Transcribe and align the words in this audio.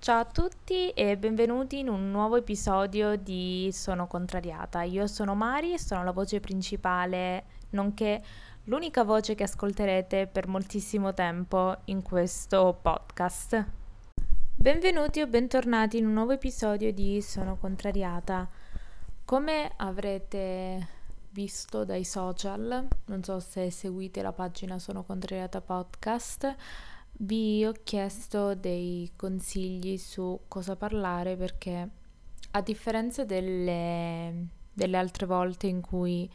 Ciao 0.00 0.20
a 0.20 0.24
tutti 0.24 0.88
e 0.92 1.18
benvenuti 1.18 1.80
in 1.80 1.90
un 1.90 2.10
nuovo 2.10 2.36
episodio 2.36 3.16
di 3.16 3.68
Sono 3.70 4.06
contrariata. 4.06 4.80
Io 4.80 5.06
sono 5.06 5.34
Mari 5.34 5.74
e 5.74 5.78
sono 5.78 6.02
la 6.02 6.12
voce 6.12 6.40
principale, 6.40 7.44
nonché 7.72 8.22
l'unica 8.64 9.04
voce 9.04 9.34
che 9.34 9.42
ascolterete 9.42 10.26
per 10.26 10.48
moltissimo 10.48 11.12
tempo 11.12 11.76
in 11.84 12.00
questo 12.00 12.78
podcast. 12.80 13.62
Benvenuti 14.54 15.20
o 15.20 15.26
bentornati 15.26 15.98
in 15.98 16.06
un 16.06 16.14
nuovo 16.14 16.32
episodio 16.32 16.90
di 16.94 17.20
Sono 17.20 17.58
contrariata. 17.58 18.48
Come 19.26 19.70
avrete 19.76 20.88
visto 21.32 21.84
dai 21.84 22.04
social, 22.04 22.88
non 23.04 23.22
so 23.22 23.38
se 23.38 23.70
seguite 23.70 24.22
la 24.22 24.32
pagina 24.32 24.78
Sono 24.78 25.02
contrariata 25.02 25.60
podcast, 25.60 26.56
vi 27.22 27.64
ho 27.64 27.74
chiesto 27.84 28.54
dei 28.54 29.12
consigli 29.16 29.98
su 29.98 30.40
cosa 30.48 30.76
parlare 30.76 31.36
perché 31.36 31.88
a 32.52 32.60
differenza 32.62 33.24
delle, 33.24 34.46
delle 34.72 34.96
altre 34.96 35.26
volte 35.26 35.66
in 35.66 35.80
cui 35.80 36.30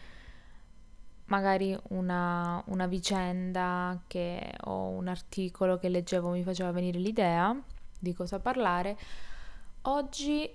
magari 1.25 1.75
una, 1.89 2.61
una 2.67 2.85
vicenda 2.85 3.99
che, 4.05 4.53
o 4.65 4.89
un 4.89 5.07
articolo 5.07 5.77
che 5.77 5.89
leggevo 5.89 6.29
mi 6.29 6.43
faceva 6.43 6.71
venire 6.71 6.99
l'idea 6.99 7.59
di 7.97 8.13
cosa 8.13 8.39
parlare, 8.39 8.97
oggi 9.83 10.47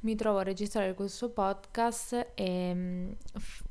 mi 0.00 0.14
trovo 0.16 0.38
a 0.38 0.42
registrare 0.44 0.94
questo 0.94 1.30
podcast 1.30 2.32
e 2.34 2.74
mm, 2.74 3.12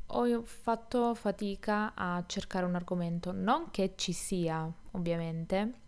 ho 0.08 0.44
fatto 0.44 1.16
fatica 1.16 1.94
a 1.96 2.24
cercare 2.28 2.66
un 2.66 2.76
argomento, 2.76 3.32
non 3.32 3.72
che 3.72 3.94
ci 3.96 4.14
sia 4.14 4.72
ovviamente, 4.92 5.82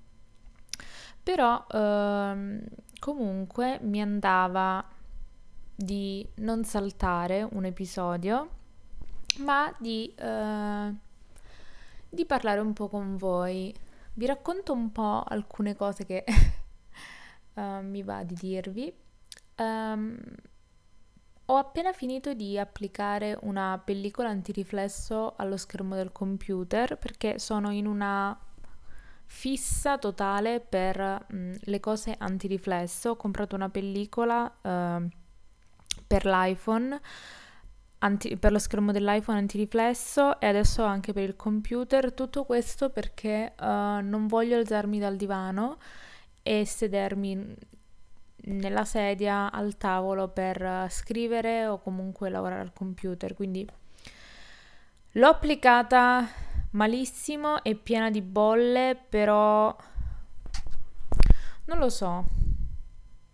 però 1.24 1.66
ehm, 1.72 2.64
comunque 3.00 3.80
mi 3.82 4.02
andava 4.02 4.84
di 5.76 6.28
non 6.36 6.64
saltare 6.64 7.48
un 7.52 7.66
episodio, 7.66 8.50
ma 9.40 9.74
di, 9.78 10.14
eh, 10.16 10.94
di 12.10 12.26
parlare 12.26 12.60
un 12.60 12.74
po' 12.74 12.88
con 12.88 13.18
voi. 13.18 13.74
Vi 14.14 14.26
racconto 14.26 14.72
un 14.72 14.92
po' 14.92 15.24
alcune 15.28 15.76
cose 15.76 16.06
che 16.06 16.24
uh, 17.54 17.62
mi 17.84 18.04
va 18.04 18.24
di 18.24 18.36
dirvi. 18.36 18.94
Um, 19.58 20.18
ho 21.48 21.58
appena 21.58 21.94
finito 21.94 22.34
di 22.34 22.58
applicare 22.58 23.38
una 23.42 23.80
pellicola 23.84 24.30
antiriflesso 24.30 25.36
allo 25.36 25.58
schermo 25.58 25.96
del 25.96 26.12
computer 26.12 26.98
perché 26.98 27.38
sono 27.38 27.72
in 27.72 27.86
una 27.86 28.38
fissa 29.26 29.98
totale 29.98 30.60
per 30.60 31.26
mh, 31.28 31.36
mm, 31.36 31.54
le 31.62 31.80
cose 31.80 32.16
antiriflesso. 32.18 33.12
Ho 33.12 33.16
comprato 33.16 33.56
una 33.56 33.70
pellicola 33.70 34.44
uh, 34.44 35.08
per 36.08 36.26
l'iPhone, 36.26 37.00
anti- 38.00 38.38
per 38.38 38.52
lo 38.52 38.60
schermo 38.60 38.92
dell'iPhone 38.92 39.38
antiriflesso 39.38 40.40
e 40.40 40.48
adesso 40.48 40.84
anche 40.84 41.14
per 41.14 41.24
il 41.24 41.36
computer. 41.36 42.14
Tutto 42.14 42.44
questo 42.46 42.90
perché 42.90 43.54
uh, 43.60 43.66
non 43.66 44.28
voglio 44.28 44.58
alzarmi 44.58 45.00
dal 45.00 45.16
divano 45.16 45.78
e 46.44 46.66
sedermi 46.66 47.56
nella 48.48 48.86
sedia 48.86 49.52
al 49.52 49.76
tavolo 49.78 50.28
per 50.28 50.88
scrivere 50.90 51.66
o 51.66 51.80
comunque 51.80 52.30
lavorare 52.30 52.62
al 52.62 52.74
computer. 52.74 53.34
Quindi 53.34 53.68
l'ho 55.14 55.28
applicata 55.28 56.28
malissimo 56.76 57.64
e 57.64 57.76
piena 57.76 58.10
di 58.10 58.22
bolle, 58.22 58.98
però 59.10 59.76
non 61.66 61.78
lo 61.78 61.90
so. 61.90 62.26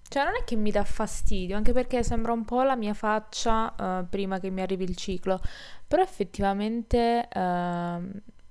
Cioè, 0.07 0.23
non 0.25 0.33
è 0.35 0.43
che 0.43 0.55
mi 0.55 0.71
dà 0.71 0.83
fastidio, 0.83 1.55
anche 1.55 1.71
perché 1.71 2.03
sembra 2.03 2.33
un 2.33 2.43
po' 2.43 2.63
la 2.63 2.75
mia 2.75 2.93
faccia 2.93 3.73
uh, 3.77 4.09
prima 4.09 4.39
che 4.39 4.49
mi 4.49 4.61
arrivi 4.61 4.83
il 4.83 4.95
ciclo, 4.95 5.39
però 5.87 6.01
effettivamente 6.01 7.27
uh, 7.33 7.39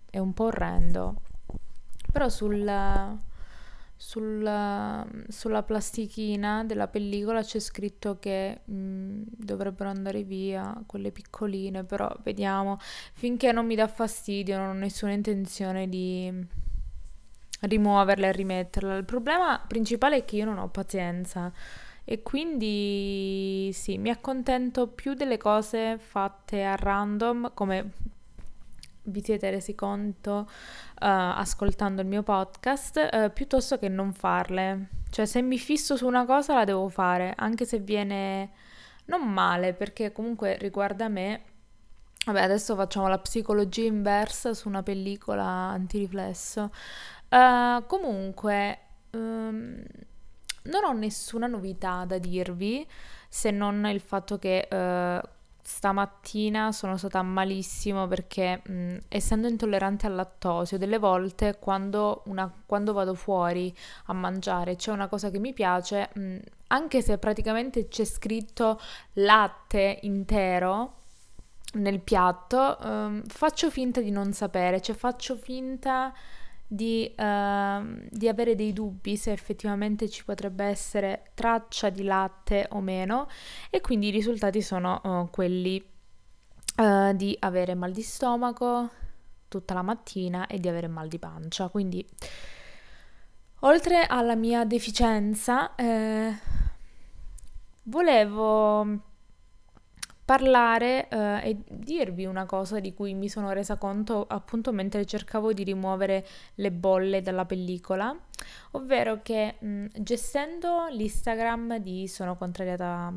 è 0.09 0.19
un 0.19 0.33
po' 0.35 0.45
orrendo. 0.45 1.17
Però 2.11 2.29
sul, 2.29 2.65
sulla, 4.01 5.07
sulla 5.29 5.63
plastichina 5.63 6.65
della 6.65 6.89
pellicola 6.89 7.43
c'è 7.43 7.59
scritto 7.59 8.19
che 8.19 8.63
mh, 8.65 8.73
mm, 8.73 9.23
dovrebbero 9.37 9.91
andare 9.91 10.23
via 10.23 10.75
quelle 10.87 11.13
piccoline, 11.13 11.85
però 11.85 12.11
vediamo. 12.23 12.79
Finché 13.13 13.53
non 13.53 13.67
mi 13.67 13.75
dà 13.75 13.87
fastidio, 13.89 14.57
non 14.57 14.69
ho 14.71 14.73
nessuna 14.73 15.13
intenzione 15.13 15.87
di 15.87 16.33
rimuoverla 17.61 18.29
e 18.29 18.33
rimetterla. 18.33 18.97
Il 18.97 19.05
problema 19.05 19.63
principale 19.69 20.17
è 20.17 20.25
che 20.25 20.37
io 20.37 20.47
non 20.47 20.57
ho 20.57 20.69
pazienza 20.69 21.53
e 22.03 22.23
quindi 22.23 23.71
sì, 23.75 23.99
mi 23.99 24.09
accontento 24.09 24.89
più 24.89 25.13
delle 25.13 25.37
cose 25.37 25.99
fatte 25.99 26.65
a 26.65 26.75
random, 26.75 27.53
come 27.53 27.93
vi 29.11 29.23
siete 29.23 29.51
resi 29.51 29.75
conto 29.75 30.33
uh, 30.33 30.47
ascoltando 30.99 32.01
il 32.03 32.09
mio 32.09 32.23
podcast, 32.23 33.09
uh, 33.13 33.33
piuttosto 33.33 33.79
che 33.79 33.89
non 33.89 34.13
farle. 34.13 34.89
Cioè, 35.11 35.27
se 35.27 35.43
mi 35.43 35.59
fisso 35.59 35.97
su 35.97 36.07
una 36.07 36.25
cosa 36.25 36.55
la 36.55 36.65
devo 36.65 36.89
fare, 36.89 37.35
anche 37.37 37.65
se 37.65 37.79
viene 37.79 38.51
non 39.07 39.31
male, 39.33 39.75
perché 39.75 40.13
comunque 40.13 40.57
riguarda 40.59 41.09
me. 41.09 41.43
Vabbè, 42.27 42.43
adesso 42.43 42.75
facciamo 42.75 43.09
la 43.09 43.19
psicologia 43.19 43.87
inversa 43.87 44.55
su 44.55 44.69
una 44.69 44.83
pellicola 44.83 45.45
antiriflesso. 45.45 46.71
Uh, 47.29 47.85
comunque, 47.87 48.79
um, 49.13 49.83
non 50.63 50.85
ho 50.85 50.93
nessuna 50.93 51.47
novità 51.47 52.05
da 52.05 52.19
dirvi, 52.19 52.87
se 53.29 53.51
non 53.51 53.87
il 53.87 54.01
fatto 54.01 54.39
che 54.39 54.69
stamattina 55.63 56.73
sono 56.73 56.97
stata 56.97 57.23
malissimo 57.23 58.07
perché 58.07 58.63
mh, 58.65 58.97
essendo 59.09 59.49
intollerante 59.49 60.07
al 60.07 60.15
lattosio, 60.15 60.79
delle 60.79 60.99
volte 60.99 61.59
quando, 61.59 62.23
una, 62.27 62.53
quando, 62.67 62.93
vado 62.93 63.15
fuori 63.15 63.75
a 64.07 64.13
mangiare 64.13 64.77
c'è 64.77 64.91
una 64.93 65.09
cosa 65.09 65.31
che 65.31 65.39
mi 65.39 65.53
piace, 65.53 66.11
mh, 66.13 66.37
anche 66.69 67.03
se 67.03 67.19
praticamente 67.19 67.89
c'è 67.89 68.05
scritto 68.05 68.81
latte 69.15 69.99
intero 70.03 70.95
nel 71.75 72.01
piatto, 72.01 72.79
mh, 72.81 73.23
faccio 73.27 73.71
finta 73.71 74.01
di 74.01 74.11
non 74.11 74.33
sapere, 74.33 74.81
cioè 74.81 74.97
faccio 74.97 75.37
finta 75.37 76.13
di, 76.73 77.13
uh, 77.17 78.07
di, 78.11 78.29
avere 78.29 78.55
dei 78.55 78.73
dubbi 78.73 79.17
se 79.17 79.33
effettivamente 79.33 80.09
ci 80.09 80.25
potrebbe 80.25 80.65
essere 80.65 81.33
traccia 81.35 81.91
di 81.91 82.05
latte 82.05 82.69
o 82.71 82.81
meno 82.81 83.27
e 83.71 83.81
quindi 83.81 84.07
i 84.07 84.11
risultati 84.13 84.63
sono 84.63 85.01
uh, 85.03 85.29
quelli 85.31 85.85
uh, 86.77 87.13
di 87.13 87.37
avere 87.41 87.75
mal 87.75 87.91
di 87.91 88.03
stomaco 88.03 88.89
tutta 89.49 89.75
la 89.75 89.83
mattina 89.83 90.47
e 90.47 90.61
di 90.61 90.69
avere 90.69 90.87
mal 90.87 91.09
di 91.09 91.19
pancia. 91.19 91.69
Quindi 91.69 92.07
oltre 93.61 94.07
alla 94.07 94.37
mia 94.37 94.65
deficienza 94.65 95.75
eh, 95.75 96.33
volevo 97.83 99.10
parlare 100.31 101.09
eh, 101.09 101.41
e 101.43 101.57
dirvi 101.67 102.25
una 102.25 102.47
cosa 102.47 102.79
di 102.79 102.95
cui 102.95 103.15
mi 103.15 103.29
sono 103.29 103.51
resa 103.51 103.77
conto 103.77 104.27
appunto 104.29 104.71
mentre 104.71 105.05
cercavo 105.05 105.53
di 105.53 105.65
rimuovere 105.65 106.25
le 106.55 106.71
bolle 106.71 107.21
dalla 107.21 107.45
pellicola, 107.45 108.17
ovvero 108.73 109.23
che 109.23 109.57
mh, 109.59 109.87
gestendo 109.99 110.87
l'Instagram 110.89 111.79
di 111.79 112.07
Sono 112.07 112.37
Contrariata 112.37 113.13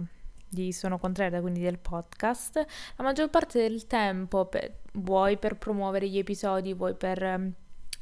di 0.48 0.72
Sono 0.74 0.98
Contrariata, 0.98 1.40
quindi 1.40 1.62
del 1.62 1.78
podcast, 1.78 2.66
la 2.96 3.04
maggior 3.04 3.30
parte 3.30 3.60
del 3.60 3.86
tempo, 3.86 4.46
per, 4.46 4.80
vuoi 4.94 5.38
per 5.38 5.58
promuovere 5.58 6.08
gli 6.10 6.18
episodi, 6.18 6.74
vuoi 6.74 6.96
per 6.96 7.22
eh, 7.22 7.52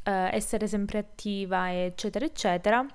essere 0.04 0.68
sempre 0.68 1.00
attiva, 1.00 1.74
eccetera, 1.74 2.24
eccetera, 2.24 2.86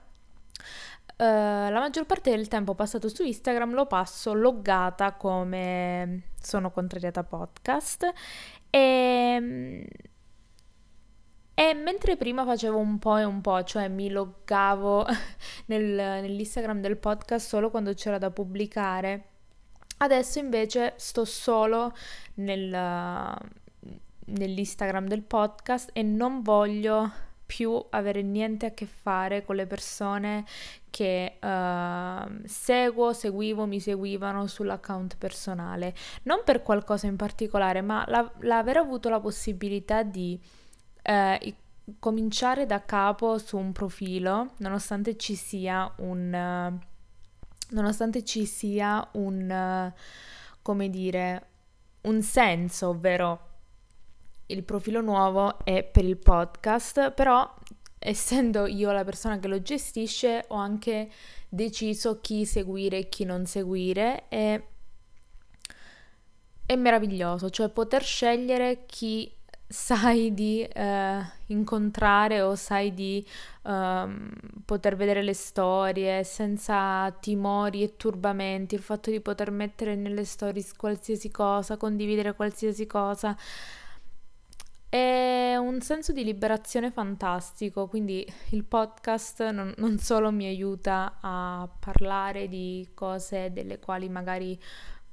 la 1.25 1.79
maggior 1.79 2.05
parte 2.05 2.31
del 2.31 2.49
tempo 2.49 2.75
passato 2.75 3.09
su 3.09 3.23
Instagram 3.23 3.73
lo 3.73 3.87
passo 3.87 4.35
loggata 4.35 5.15
come 5.15 6.25
sono 6.41 6.71
contrariata 6.71 7.25
podcast. 7.25 8.13
E, 8.69 9.89
e 11.55 11.75
mentre 11.75 12.17
prima 12.17 12.45
facevo 12.45 12.77
un 12.79 12.99
po' 12.99 13.17
e 13.17 13.25
un 13.25 13.41
po', 13.41 13.65
cioè 13.65 13.89
mi 13.89 14.11
loggavo 14.11 15.07
nel, 15.67 15.83
nell'Instagram 15.83 16.81
del 16.81 16.99
podcast 16.99 17.47
solo 17.49 17.71
quando 17.71 17.95
c'era 17.95 18.19
da 18.19 18.31
pubblicare, 18.31 19.29
adesso 19.99 20.39
invece 20.39 20.95
sto 20.97 21.25
solo 21.25 21.95
nel, 22.35 22.69
nell'Instagram 24.27 25.07
del 25.07 25.23
podcast 25.23 25.91
e 25.95 26.03
non 26.03 26.43
voglio 26.43 27.11
più 27.47 27.83
avere 27.91 28.23
niente 28.23 28.67
a 28.67 28.71
che 28.73 28.87
fare 28.87 29.45
con 29.45 29.55
le 29.55 29.67
persone 29.67 30.45
che 30.91 31.39
uh, 31.41 32.43
seguo, 32.45 33.13
seguivo, 33.13 33.67
mi 33.67 33.79
seguivano 33.79 34.47
sull'account 34.47 35.17
personale. 35.17 35.95
Non 36.25 36.43
per 36.45 36.63
qualcosa 36.63 37.07
in 37.07 37.17
particolare, 37.17 37.81
ma 37.81 38.05
la, 38.09 38.31
l'aver 38.41 38.79
avuto 38.79 39.09
la 39.09 39.21
possibilità 39.21 40.03
di 40.03 40.39
uh, 41.05 41.55
cominciare 42.01 42.67
da 42.67 42.85
capo 42.85 43.39
su 43.39 43.57
un 43.57 43.73
profilo, 43.73 44.55
nonostante 44.59 45.17
ci 45.17 45.37
sia 45.37 45.91
un... 45.99 46.79
Uh, 46.81 46.95
nonostante 47.69 48.25
ci 48.25 48.47
sia 48.47 49.09
un, 49.15 49.93
come 50.63 50.89
dire, 50.89 51.47
un 52.03 52.23
senso, 52.23 52.91
ovvero 52.91 53.56
il 54.47 54.63
profilo 54.63 55.01
nuovo 55.01 55.65
è 55.65 55.83
per 55.83 56.05
il 56.05 56.17
podcast, 56.17 57.11
però 57.13 57.53
essendo 57.99 58.67
io 58.67 58.93
la 58.93 59.05
persona 59.05 59.39
che 59.39 59.49
lo 59.49 59.61
gestisce 59.61 60.45
ho 60.49 60.57
anche 60.57 61.11
deciso 61.49 62.21
chi 62.21 62.45
seguire 62.45 62.99
e 62.99 63.09
chi 63.09 63.25
non 63.25 63.47
seguire 63.47 64.25
e 64.29 64.65
è 66.67 66.75
meraviglioso, 66.75 67.49
cioè 67.51 67.69
poter 67.69 68.03
scegliere 68.03 68.85
chi 68.87 69.33
sai 69.69 70.33
di 70.35 70.63
eh, 70.63 71.21
incontrare 71.47 72.41
o 72.41 72.55
sai 72.55 72.95
di 72.95 73.25
um, 73.63 74.31
poter 74.65 74.97
vedere 74.97 75.23
le 75.23 75.35
storie 75.35 76.23
senza 76.25 77.11
timori 77.21 77.83
e 77.83 77.97
turbamenti, 77.97 78.75
il 78.75 78.83
fatto 78.83 79.11
di 79.11 79.21
poter 79.21 79.51
mettere 79.51 79.97
nelle 79.97 80.25
stories 80.25 80.73
qualsiasi 80.75 81.31
cosa, 81.31 81.77
condividere 81.77 82.35
qualsiasi 82.35 82.87
cosa. 82.87 83.37
È 84.97 85.57
un 85.57 85.83
senso 85.83 86.13
di 86.13 86.25
liberazione 86.25 86.91
fantastico, 86.91 87.87
quindi 87.87 88.27
il 88.53 88.65
podcast 88.65 89.51
non, 89.51 89.75
non 89.77 89.99
solo 89.99 90.33
mi 90.33 90.47
aiuta 90.47 91.19
a 91.21 91.69
parlare 91.79 92.49
di 92.49 92.89
cose 92.95 93.53
delle 93.53 93.79
quali 93.79 94.09
magari 94.09 94.59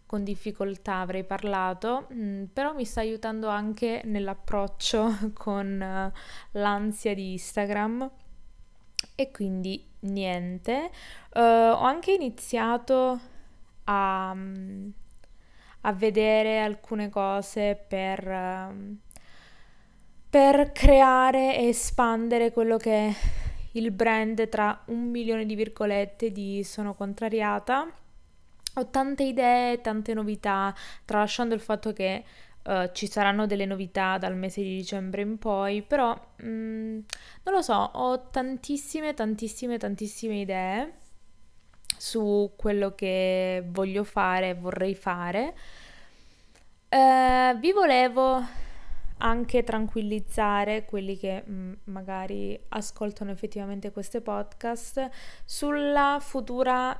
con 0.05 0.23
difficoltà 0.23 1.01
avrei 1.01 1.25
parlato, 1.25 2.07
mm, 2.13 2.45
però 2.53 2.73
mi 2.73 2.85
sta 2.85 3.01
aiutando 3.01 3.49
anche 3.49 4.03
nell'approccio 4.05 5.31
con 5.35 5.81
uh, 5.81 6.17
l'ansia 6.57 7.13
di 7.13 7.33
Instagram 7.33 8.09
e 9.15 9.31
quindi 9.31 9.85
niente. 10.01 10.91
Uh, 11.33 11.39
ho 11.41 11.81
anche 11.81 12.13
iniziato 12.13 13.19
a, 13.83 14.33
mm, 14.33 14.89
a 15.81 15.91
vedere 15.91 16.61
alcune 16.61 17.09
cose 17.09 17.75
per, 17.85 18.25
uh, 18.25 18.97
per 20.33 20.71
creare 20.71 21.59
e 21.59 21.67
espandere 21.67 22.51
quello 22.51 22.77
che 22.77 23.07
è 23.07 23.13
il 23.73 23.91
brand 23.91 24.49
tra 24.49 24.81
un 24.87 25.11
milione 25.11 25.45
di 25.45 25.53
virgolette 25.53 26.31
di 26.31 26.63
Sono 26.63 26.95
Contrariata 26.95 27.87
ho 28.73 28.89
tante 28.89 29.21
idee, 29.21 29.79
tante 29.81 30.15
novità, 30.15 30.73
tralasciando 31.05 31.53
il 31.53 31.61
fatto 31.61 31.93
che 31.93 32.23
uh, 32.63 32.89
ci 32.93 33.05
saranno 33.05 33.45
delle 33.45 33.67
novità 33.67 34.17
dal 34.17 34.35
mese 34.35 34.63
di 34.63 34.75
dicembre 34.75 35.21
in 35.21 35.37
poi, 35.37 35.83
però 35.83 36.19
mh, 36.37 36.47
mm, 36.47 36.99
non 37.43 37.53
lo 37.53 37.61
so, 37.61 37.75
ho 37.75 38.29
tantissime, 38.31 39.13
tantissime, 39.13 39.77
tantissime 39.77 40.39
idee 40.39 40.93
su 41.95 42.53
quello 42.55 42.95
che 42.95 43.63
voglio 43.67 44.03
fare, 44.03 44.55
vorrei 44.55 44.95
fare. 44.95 45.53
Uh, 46.89 47.55
vi 47.59 47.71
volevo 47.71 48.62
anche 49.23 49.63
tranquillizzare 49.63 50.85
quelli 50.85 51.17
che 51.17 51.43
mh, 51.45 51.53
mm, 51.53 51.73
magari 51.85 52.59
ascoltano 52.69 53.31
effettivamente 53.31 53.91
queste 53.91 54.21
podcast 54.21 55.09
sulla 55.45 56.17
futura 56.21 56.97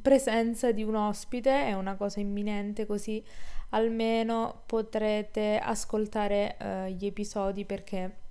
presenza 0.00 0.72
di 0.72 0.82
un 0.82 0.94
ospite, 0.94 1.66
è 1.66 1.74
una 1.74 1.96
cosa 1.96 2.20
imminente 2.20 2.86
così 2.86 3.22
almeno 3.70 4.62
potrete 4.66 5.58
ascoltare 5.58 6.56
uh, 6.60 6.92
gli 6.92 7.04
episodi 7.04 7.64
perché 7.64 8.24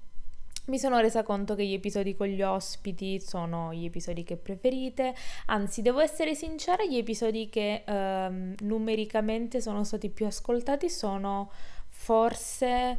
mi 0.68 0.80
sono 0.80 1.00
resa 1.00 1.22
conto 1.22 1.56
che 1.56 1.66
gli 1.66 1.74
episodi 1.74 2.16
con 2.16 2.28
gli 2.28 2.42
ospiti 2.42 3.20
sono 3.20 3.72
gli 3.74 3.86
episodi 3.86 4.24
che 4.24 4.38
preferite, 4.38 5.14
anzi 5.48 5.82
devo 5.82 6.00
essere 6.00 6.34
sincera, 6.36 6.86
gli 6.86 6.98
episodi 6.98 7.50
che 7.50 7.84
uh, 7.86 8.66
numericamente 8.66 9.62
sono 9.62 9.84
stati 9.84 10.10
più 10.10 10.26
ascoltati 10.26 10.90
sono 10.90 11.52
forse 11.90 12.98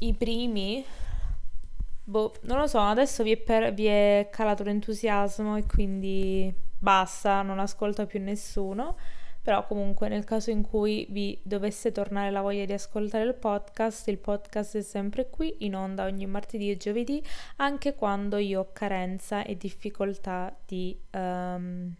i 0.00 0.14
primi, 0.14 0.84
boh, 2.04 2.34
non 2.42 2.58
lo 2.58 2.66
so, 2.66 2.80
adesso 2.80 3.22
vi 3.22 3.32
è, 3.32 3.36
per, 3.36 3.72
vi 3.72 3.86
è 3.86 4.28
calato 4.30 4.62
l'entusiasmo 4.62 5.56
e 5.56 5.64
quindi 5.66 6.52
basta, 6.78 7.42
non 7.42 7.58
ascolto 7.58 8.06
più 8.06 8.20
nessuno. 8.20 8.96
Però 9.42 9.66
comunque 9.66 10.08
nel 10.08 10.24
caso 10.24 10.50
in 10.50 10.60
cui 10.60 11.06
vi 11.08 11.40
dovesse 11.42 11.92
tornare 11.92 12.30
la 12.30 12.42
voglia 12.42 12.66
di 12.66 12.74
ascoltare 12.74 13.24
il 13.24 13.34
podcast, 13.34 14.06
il 14.08 14.18
podcast 14.18 14.76
è 14.76 14.82
sempre 14.82 15.30
qui 15.30 15.64
in 15.64 15.74
onda 15.74 16.04
ogni 16.04 16.26
martedì 16.26 16.70
e 16.70 16.76
giovedì, 16.76 17.24
anche 17.56 17.94
quando 17.94 18.36
io 18.36 18.60
ho 18.60 18.70
carenza 18.72 19.42
e 19.42 19.56
difficoltà 19.56 20.54
di 20.66 20.94
um, 21.12 21.90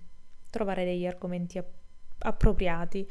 trovare 0.50 0.84
degli 0.84 1.06
argomenti 1.06 1.56
app- 1.56 1.78
appropriati. 2.18 3.08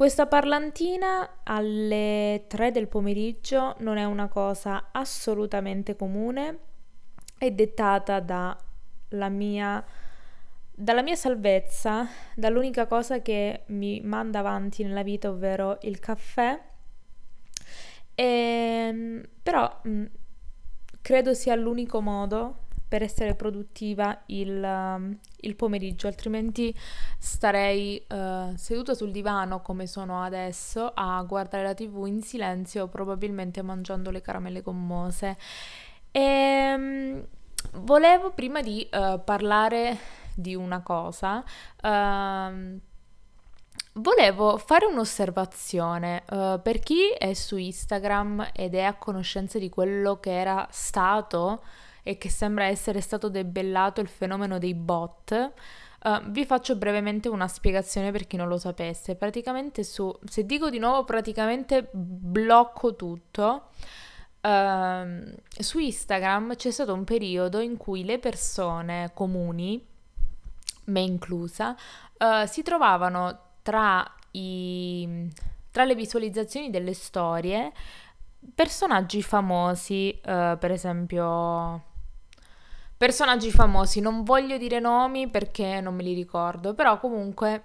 Questa 0.00 0.26
parlantina 0.26 1.40
alle 1.42 2.46
3 2.48 2.70
del 2.70 2.88
pomeriggio 2.88 3.76
non 3.80 3.98
è 3.98 4.04
una 4.04 4.28
cosa 4.28 4.88
assolutamente 4.92 5.94
comune, 5.94 6.58
è 7.36 7.50
dettata 7.50 8.18
dalla 8.18 9.28
mia, 9.28 9.84
dalla 10.72 11.02
mia 11.02 11.16
salvezza, 11.16 12.08
dall'unica 12.34 12.86
cosa 12.86 13.20
che 13.20 13.64
mi 13.66 14.00
manda 14.00 14.38
avanti 14.38 14.84
nella 14.84 15.02
vita, 15.02 15.28
ovvero 15.28 15.76
il 15.82 15.98
caffè. 15.98 16.58
E, 18.14 18.24
ehm, 18.24 19.22
però 19.42 19.82
credo 21.02 21.34
sia 21.34 21.54
l'unico 21.56 22.00
modo 22.00 22.68
per 22.90 23.04
essere 23.04 23.36
produttiva 23.36 24.22
il, 24.26 24.60
um, 24.60 25.16
il 25.42 25.54
pomeriggio, 25.54 26.08
altrimenti 26.08 26.76
starei 27.18 28.04
uh, 28.08 28.56
seduta 28.56 28.94
sul 28.94 29.12
divano 29.12 29.62
come 29.62 29.86
sono 29.86 30.24
adesso 30.24 30.90
a 30.92 31.22
guardare 31.22 31.62
la 31.62 31.74
tv 31.74 32.06
in 32.06 32.20
silenzio, 32.20 32.88
probabilmente 32.88 33.62
mangiando 33.62 34.10
le 34.10 34.20
caramelle 34.20 34.60
gommose. 34.60 35.38
E 36.10 36.74
um, 36.76 37.24
volevo 37.74 38.32
prima 38.32 38.60
di 38.60 38.84
uh, 38.90 39.22
parlare 39.22 39.96
di 40.34 40.56
una 40.56 40.82
cosa. 40.82 41.44
Uh, 41.80 42.80
Volevo 43.94 44.56
fare 44.56 44.86
un'osservazione 44.86 46.22
uh, 46.30 46.60
per 46.62 46.78
chi 46.78 47.10
è 47.10 47.34
su 47.34 47.56
Instagram 47.56 48.50
ed 48.52 48.76
è 48.76 48.82
a 48.82 48.94
conoscenza 48.94 49.58
di 49.58 49.68
quello 49.68 50.20
che 50.20 50.30
era 50.30 50.66
stato 50.70 51.62
e 52.02 52.18
che 52.18 52.28
sembra 52.28 52.64
essere 52.64 53.00
stato 53.00 53.28
debellato 53.28 54.00
il 54.00 54.08
fenomeno 54.08 54.58
dei 54.58 54.74
bot. 54.74 55.52
Uh, 56.02 56.30
vi 56.30 56.46
faccio 56.46 56.76
brevemente 56.76 57.28
una 57.28 57.46
spiegazione 57.46 58.10
per 58.10 58.26
chi 58.26 58.36
non 58.36 58.48
lo 58.48 58.58
sapesse. 58.58 59.16
Praticamente 59.16 59.84
su, 59.84 60.14
se 60.24 60.46
dico 60.46 60.70
di 60.70 60.78
nuovo 60.78 61.04
praticamente 61.04 61.88
blocco 61.92 62.96
tutto. 62.96 63.68
Uh, 64.40 65.34
su 65.58 65.78
Instagram 65.78 66.56
c'è 66.56 66.70
stato 66.70 66.94
un 66.94 67.04
periodo 67.04 67.60
in 67.60 67.76
cui 67.76 68.04
le 68.04 68.18
persone 68.18 69.10
comuni, 69.12 69.86
me 70.84 71.00
inclusa, 71.00 71.76
uh, 72.18 72.46
si 72.46 72.62
trovavano 72.62 73.38
tra, 73.60 74.10
i, 74.30 75.28
tra 75.70 75.84
le 75.84 75.94
visualizzazioni 75.94 76.70
delle 76.70 76.94
storie 76.94 77.72
personaggi 78.54 79.22
famosi, 79.22 80.18
uh, 80.24 80.56
per 80.58 80.70
esempio 80.70 81.88
Personaggi 83.00 83.50
famosi, 83.50 84.00
non 84.00 84.24
voglio 84.24 84.58
dire 84.58 84.78
nomi 84.78 85.26
perché 85.26 85.80
non 85.80 85.94
me 85.94 86.02
li 86.02 86.12
ricordo, 86.12 86.74
però 86.74 87.00
comunque 87.00 87.64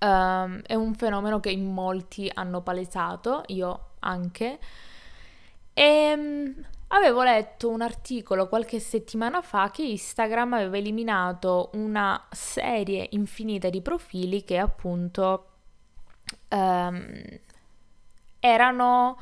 um, 0.00 0.60
è 0.62 0.74
un 0.74 0.94
fenomeno 0.96 1.38
che 1.38 1.50
in 1.50 1.72
molti 1.72 2.28
hanno 2.34 2.60
palesato, 2.60 3.44
io 3.46 3.90
anche. 4.00 4.58
E 5.72 6.12
um, 6.16 6.52
avevo 6.88 7.22
letto 7.22 7.68
un 7.68 7.82
articolo 7.82 8.48
qualche 8.48 8.80
settimana 8.80 9.42
fa 9.42 9.70
che 9.70 9.84
Instagram 9.84 10.54
aveva 10.54 10.76
eliminato 10.76 11.70
una 11.74 12.26
serie 12.32 13.06
infinita 13.10 13.70
di 13.70 13.80
profili 13.80 14.42
che 14.42 14.58
appunto 14.58 15.50
um, 16.48 17.22
erano 18.40 19.18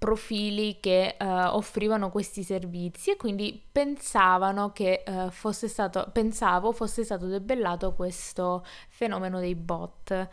profili 0.00 0.78
che 0.80 1.14
uh, 1.20 1.24
offrivano 1.26 2.08
questi 2.08 2.42
servizi 2.42 3.10
e 3.10 3.16
quindi 3.16 3.62
pensavano 3.70 4.72
che 4.72 5.04
uh, 5.06 5.28
fosse 5.28 5.68
stato, 5.68 6.08
pensavo 6.10 6.72
fosse 6.72 7.04
stato 7.04 7.26
debellato 7.26 7.92
questo 7.92 8.64
fenomeno 8.88 9.40
dei 9.40 9.54
bot. 9.54 10.28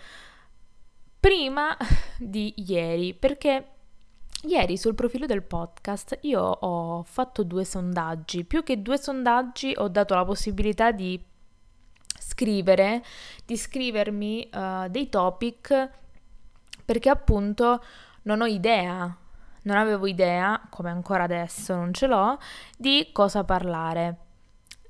Prima 1.19 1.75
di 2.17 2.53
ieri 2.65 3.13
perché 3.13 3.71
ieri 4.43 4.77
sul 4.77 4.95
profilo 4.95 5.25
del 5.25 5.43
podcast 5.43 6.19
io 6.21 6.41
ho 6.41 7.03
fatto 7.03 7.43
due 7.43 7.65
sondaggi. 7.65 8.45
Più 8.45 8.63
che 8.63 8.81
due 8.81 8.97
sondaggi 8.97 9.73
ho 9.75 9.89
dato 9.89 10.15
la 10.15 10.23
possibilità 10.23 10.91
di 10.91 11.21
scrivere 12.17 13.03
di 13.45 13.57
scrivermi 13.57 14.49
uh, 14.53 14.87
dei 14.87 15.09
topic 15.09 15.89
perché 16.85 17.09
appunto 17.09 17.83
non 18.21 18.39
ho 18.39 18.45
idea 18.45 19.13
non 19.67 19.77
avevo 19.77 20.07
idea, 20.07 20.59
come 20.69 20.89
ancora 20.89 21.23
adesso 21.23 21.75
non 21.75 21.93
ce 21.93 22.07
l'ho, 22.07 22.39
di 22.77 23.09
cosa 23.11 23.43
parlare. 23.43 24.17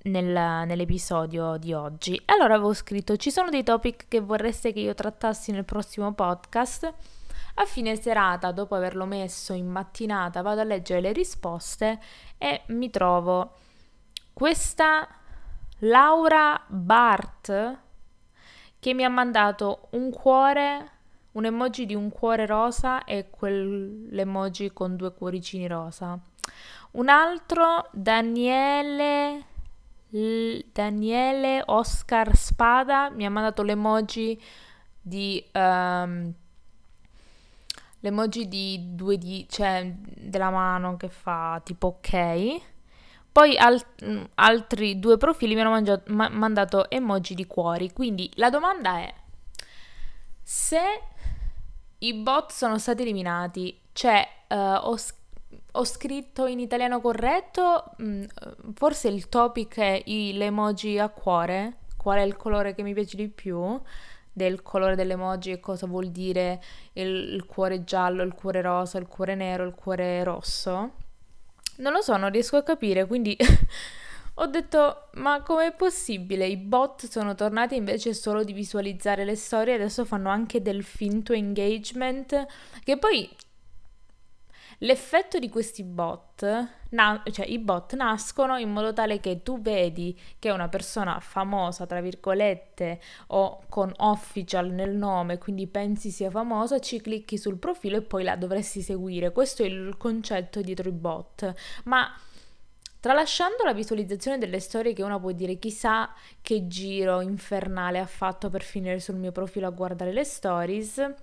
nel, 0.03 0.65
nell'episodio 0.65 1.57
di 1.57 1.73
oggi. 1.73 2.21
Allora 2.25 2.53
avevo 2.53 2.73
scritto 2.73 3.17
ci 3.17 3.29
sono 3.29 3.49
dei 3.49 3.63
topic 3.63 4.05
che 4.07 4.21
vorreste 4.21 4.71
che 4.71 4.79
io 4.79 4.93
trattassi 4.93 5.51
nel 5.51 5.65
prossimo 5.65 6.13
podcast. 6.13 6.93
A 7.55 7.65
fine 7.65 7.99
serata, 7.99 8.51
dopo 8.51 8.75
averlo 8.75 9.05
messo 9.05 9.51
in 9.51 9.67
mattinata, 9.67 10.41
vado 10.41 10.61
a 10.61 10.63
leggere 10.63 11.01
le 11.01 11.11
risposte 11.11 11.99
e 12.37 12.61
mi 12.67 12.89
trovo 12.89 13.55
questa 14.31 15.07
Laura 15.79 16.61
Bart 16.67 17.77
che 18.79 18.93
mi 18.93 19.03
ha 19.03 19.09
mandato 19.09 19.87
un 19.91 20.11
cuore, 20.11 20.91
un 21.33 21.45
emoji 21.45 21.85
di 21.85 21.95
un 21.95 22.09
cuore 22.09 22.45
rosa 22.45 23.03
e 23.03 23.29
quell'emoji 23.29 24.71
con 24.73 24.95
due 24.95 25.13
cuoricini 25.13 25.67
rosa. 25.67 26.19
Un 26.91 27.09
altro, 27.09 27.89
Daniele, 27.91 29.45
Daniele 30.09 31.63
Oscar 31.65 32.35
Spada, 32.35 33.09
mi 33.09 33.25
ha 33.25 33.29
mandato 33.29 33.63
l'emoji 33.63 34.41
di... 35.01 35.43
Um, 35.53 36.33
l'emoji 38.01 38.47
di 38.47 38.95
due 38.95 39.17
di, 39.17 39.47
cioè 39.49 39.91
della 39.95 40.49
mano 40.49 40.97
che 40.97 41.09
fa 41.09 41.59
tipo 41.63 41.97
ok. 41.99 42.61
Poi 43.31 43.57
al- 43.57 43.83
altri 44.35 44.99
due 44.99 45.17
profili 45.17 45.55
mi 45.55 45.61
hanno 45.61 45.71
mangiato, 45.71 46.11
ma- 46.13 46.29
mandato 46.29 46.89
emoji 46.89 47.35
di 47.35 47.45
cuori. 47.45 47.91
Quindi 47.91 48.31
la 48.35 48.49
domanda 48.49 48.99
è: 48.99 49.13
se 50.41 51.01
i 51.99 52.13
bot 52.13 52.51
sono 52.51 52.77
stati 52.77 53.01
eliminati, 53.01 53.79
cioè 53.93 54.27
uh, 54.49 54.55
ho, 54.55 54.97
ho, 55.71 55.83
scritto 55.83 56.45
in 56.45 56.59
italiano 56.59 57.01
corretto, 57.01 57.91
mm, 58.01 58.23
forse 58.73 59.07
il 59.07 59.29
topic 59.29 59.77
è 59.77 60.03
l'emoji 60.05 60.99
a 60.99 61.09
cuore, 61.09 61.77
qual 61.97 62.19
è 62.19 62.21
il 62.21 62.35
colore 62.35 62.75
che 62.75 62.83
mi 62.83 62.93
piace 62.93 63.17
di 63.17 63.27
più 63.27 63.79
del 64.31 64.61
colore 64.61 64.95
dell'emoji 64.95 65.49
e 65.51 65.59
cosa 65.59 65.87
vuol 65.87 66.09
dire 66.09 66.61
il, 66.93 67.07
il 67.07 67.45
cuore 67.45 67.83
giallo, 67.83 68.21
il 68.21 68.35
cuore 68.35 68.61
rosa, 68.61 68.99
il 68.99 69.07
cuore 69.07 69.33
nero, 69.33 69.63
il 69.63 69.73
cuore 69.73 70.23
rosso. 70.23 70.91
Non 71.77 71.91
lo 71.91 72.01
so, 72.01 72.15
non 72.17 72.29
riesco 72.29 72.57
a 72.57 72.63
capire, 72.63 73.07
quindi 73.07 73.35
ho 74.39 74.45
detto, 74.47 75.09
ma 75.13 75.41
com'è 75.41 75.73
possibile? 75.73 76.45
I 76.45 76.57
bot 76.57 77.07
sono 77.07 77.33
tornati 77.35 77.75
invece 77.75 78.13
solo 78.13 78.43
di 78.43 78.53
visualizzare 78.53 79.25
le 79.25 79.35
storie, 79.35 79.73
adesso 79.73 80.05
fanno 80.05 80.29
anche 80.29 80.61
del 80.61 80.83
finto 80.83 81.33
engagement, 81.33 82.45
che 82.83 82.97
poi 82.97 83.29
L'effetto 84.81 85.39
di 85.39 85.49
questi 85.49 85.83
bot, 85.83 86.43
na- 86.89 87.23
cioè 87.31 87.47
i 87.47 87.57
bot 87.57 87.95
nascono 87.95 88.57
in 88.57 88.69
modo 88.69 88.93
tale 88.93 89.19
che 89.19 89.41
tu 89.41 89.59
vedi 89.59 90.15
che 90.37 90.51
una 90.51 90.69
persona 90.69 91.19
famosa, 91.19 91.87
tra 91.87 91.99
virgolette, 91.99 92.99
o 93.27 93.63
con 93.69 93.91
official 93.97 94.69
nel 94.69 94.95
nome, 94.95 95.39
quindi 95.39 95.65
pensi 95.65 96.11
sia 96.11 96.29
famosa, 96.29 96.77
ci 96.77 97.01
clicchi 97.01 97.39
sul 97.39 97.57
profilo 97.57 97.97
e 97.97 98.01
poi 98.03 98.23
la 98.23 98.35
dovresti 98.35 98.83
seguire. 98.83 99.31
Questo 99.31 99.63
è 99.63 99.65
il 99.65 99.95
concetto 99.97 100.61
dietro 100.61 100.89
i 100.89 100.91
bot. 100.91 101.51
Ma 101.85 102.13
Tralasciando 102.99 103.63
la 103.63 103.73
visualizzazione 103.73 104.37
delle 104.39 104.59
storie 104.59 104.93
che 104.93 105.03
uno 105.03 105.19
può 105.19 105.31
dire 105.31 105.59
chissà 105.59 106.11
che 106.41 106.67
giro 106.67 107.21
infernale 107.21 107.99
ha 107.99 108.07
fatto 108.07 108.49
per 108.49 108.63
finire 108.63 108.99
sul 108.99 109.15
mio 109.15 109.31
profilo 109.31 109.67
a 109.67 109.71
guardare 109.71 110.11
le 110.11 110.23
stories, 110.23 111.13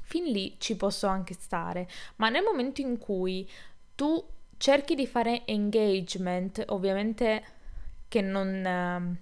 fin 0.00 0.24
lì 0.24 0.56
ci 0.58 0.76
posso 0.76 1.06
anche 1.06 1.34
stare, 1.34 1.86
ma 2.16 2.30
nel 2.30 2.42
momento 2.42 2.80
in 2.80 2.98
cui 2.98 3.48
tu 3.94 4.24
cerchi 4.56 4.94
di 4.94 5.06
fare 5.06 5.46
engagement, 5.46 6.64
ovviamente 6.68 7.44
che 8.08 8.22
non, 8.22 8.66
ehm, 8.66 9.16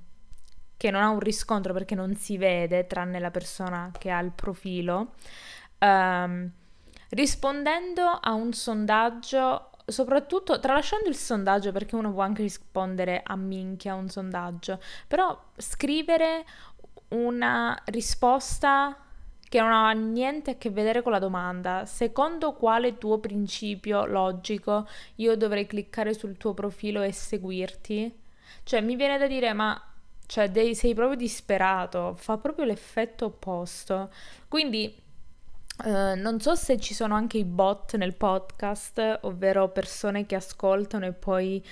che 0.77 0.91
non 0.91 1.03
ha 1.03 1.11
un 1.11 1.21
riscontro 1.21 1.73
perché 1.73 1.95
non 1.95 2.15
si 2.15 2.39
vede, 2.39 2.87
tranne 2.87 3.19
la 3.19 3.31
persona 3.31 3.91
che 3.99 4.11
ha 4.11 4.21
il 4.21 4.31
profilo, 4.31 5.15
um, 5.81 6.51
rispondendo 7.11 8.03
a 8.03 8.33
un 8.33 8.53
sondaggio 8.53 9.68
soprattutto 9.89 10.61
tralasciando 10.61 11.09
il 11.09 11.17
sondaggio 11.17 11.73
perché 11.73 11.97
uno 11.97 12.13
può 12.13 12.23
anche 12.23 12.43
rispondere 12.43 13.23
a 13.25 13.37
minchia 13.37 13.93
a 13.93 13.97
un 13.97 14.09
sondaggio, 14.09 14.81
però 15.07 15.39
scrivere 15.57 16.45
una 17.09 17.81
risposta 17.87 18.97
che 19.49 19.61
non 19.61 19.73
ha 19.73 19.91
niente 19.93 20.53
a 20.53 20.55
che 20.57 20.71
vedere 20.71 21.03
con 21.03 21.13
la 21.13 21.19
domanda. 21.19 21.87
Secondo 21.87 22.53
quale 22.53 22.99
tuo 22.99 23.19
principio 23.19 24.05
logico 24.05 24.87
io 25.17 25.37
dovrei 25.37 25.67
cliccare 25.67 26.13
sul 26.13 26.37
tuo 26.37 26.53
profilo 26.53 27.03
e 27.03 27.13
seguirti? 27.13 28.21
Cioè, 28.63 28.81
mi 28.83 28.97
viene 28.97 29.17
da 29.17 29.27
dire, 29.27 29.53
ma 29.55 29.81
cioè, 30.27 30.51
dei, 30.51 30.75
sei 30.75 30.93
proprio 30.93 31.17
disperato, 31.17 32.15
fa 32.19 32.37
proprio 32.37 32.67
l'effetto 32.67 33.27
opposto. 33.27 34.11
Quindi 34.49 34.95
Uh, 35.85 36.15
non 36.17 36.41
so 36.41 36.57
se 36.57 36.79
ci 36.81 36.93
sono 36.93 37.15
anche 37.15 37.39
i 37.39 37.45
bot 37.45 37.97
nel 37.97 38.15
podcast, 38.15 39.21
ovvero 39.23 39.69
persone 39.69 40.27
che 40.27 40.35
ascoltano 40.35 41.07
e 41.07 41.13
poi 41.13 41.65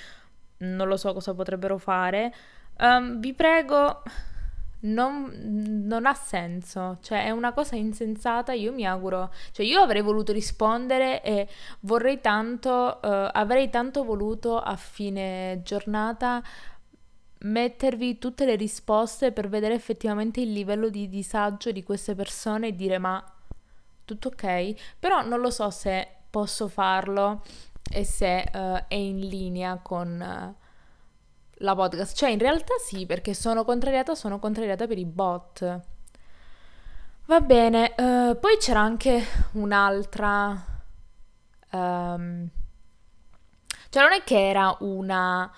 non 0.59 0.87
lo 0.87 0.97
so 0.97 1.13
cosa 1.13 1.35
potrebbero 1.35 1.77
fare. 1.79 2.33
Um, 2.79 3.19
vi 3.19 3.35
prego, 3.35 4.03
non, 4.81 5.33
non, 5.87 6.07
ha 6.07 6.15
senso, 6.15 6.99
cioè 7.03 7.25
è 7.25 7.31
una 7.31 7.53
cosa 7.53 7.75
insensata, 7.75 8.53
io 8.53 8.73
mi 8.73 8.87
auguro, 8.87 9.33
cioè 9.51 9.67
io 9.67 9.81
avrei 9.81 10.03
voluto 10.03 10.33
rispondere 10.33 11.23
e 11.23 11.49
vorrei 11.81 12.21
tanto, 12.21 13.01
uh, 13.03 13.09
avrei 13.33 13.71
tanto 13.71 14.05
voluto 14.05 14.59
a 14.59 14.77
fine 14.77 15.63
giornata 15.65 16.43
mettervi 17.39 18.19
tutte 18.19 18.45
le 18.47 18.57
risposte 18.57 19.33
per 19.33 19.49
vedere 19.49 19.75
effettivamente 19.75 20.41
il 20.41 20.53
livello 20.53 20.89
di 20.89 21.09
disagio 21.09 21.71
di 21.71 21.83
queste 21.83 22.15
persone 22.15 22.69
e 22.69 22.75
dire 22.75 22.99
ma 22.99 23.23
tutto 24.07 24.29
ok, 24.29 24.97
però 24.99 25.21
non 25.21 25.41
lo 25.41 25.51
so 25.51 25.69
se 25.69 26.09
posso 26.31 26.69
farlo 26.69 27.43
e 27.93 28.05
se 28.05 28.51
uh, 28.51 28.85
è 28.89 28.95
in 28.95 29.19
linea 29.21 29.77
con... 29.83 30.55
Uh, 30.59 30.65
la 31.61 31.75
podcast. 31.75 32.17
Cioè, 32.17 32.31
in 32.31 32.39
realtà 32.39 32.75
sì, 32.85 33.07
perché 33.07 33.35
sono 33.35 33.65
contrariata, 33.65 34.15
sono 34.15 34.39
contrariata 34.39 34.87
per 34.87 34.99
i 34.99 35.05
bot. 35.05 35.81
Va 37.27 37.41
bene, 37.41 37.95
uh, 37.97 38.39
poi 38.39 38.57
c'era 38.59 38.81
anche 38.81 39.25
un'altra... 39.53 40.75
Um, 41.71 42.49
cioè, 43.89 44.03
non 44.03 44.13
è 44.13 44.23
che 44.25 44.49
era 44.49 44.77
una, 44.81 45.51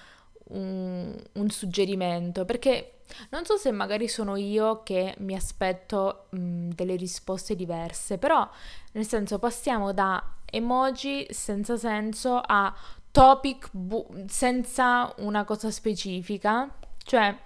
un, 0.49 1.17
un, 1.33 1.51
suggerimento, 1.51 2.45
perché 2.45 2.98
non 3.31 3.45
so 3.45 3.57
se 3.57 3.71
magari 3.71 4.09
sono 4.09 4.37
io 4.37 4.83
che 4.83 5.15
mi 5.19 5.35
aspetto 5.35 6.27
mh, 6.31 6.71
delle 6.71 6.97
risposte 6.97 7.55
diverse, 7.55 8.19
però 8.19 8.49
nel 8.93 9.07
senso 9.07 9.39
passiamo 9.39 9.93
da 9.93 10.23
emoji 10.45 11.27
senza 11.31 11.77
senso 11.77 12.41
a 12.45 12.75
topic 13.11 13.69
bu- 13.73 14.25
senza 14.29 15.13
una 15.19 15.45
cosa 15.45 15.71
specifica, 15.71 16.69
cioè 17.05 17.37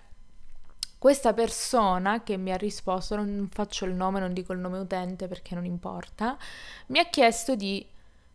questa 0.99 1.33
persona 1.33 2.23
che 2.23 2.37
mi 2.37 2.53
ha 2.53 2.57
risposto, 2.57 3.17
non 3.17 3.49
faccio 3.51 3.85
il 3.87 3.93
nome, 3.95 4.21
non 4.21 4.33
dico 4.33 4.53
il 4.53 4.61
nome 4.61 4.79
utente 4.79 5.27
perché 5.27 5.55
non 5.55 5.65
importa, 5.65 6.37
mi 6.87 6.99
ha 7.01 7.07
chiesto 7.07 7.57
di... 7.57 7.85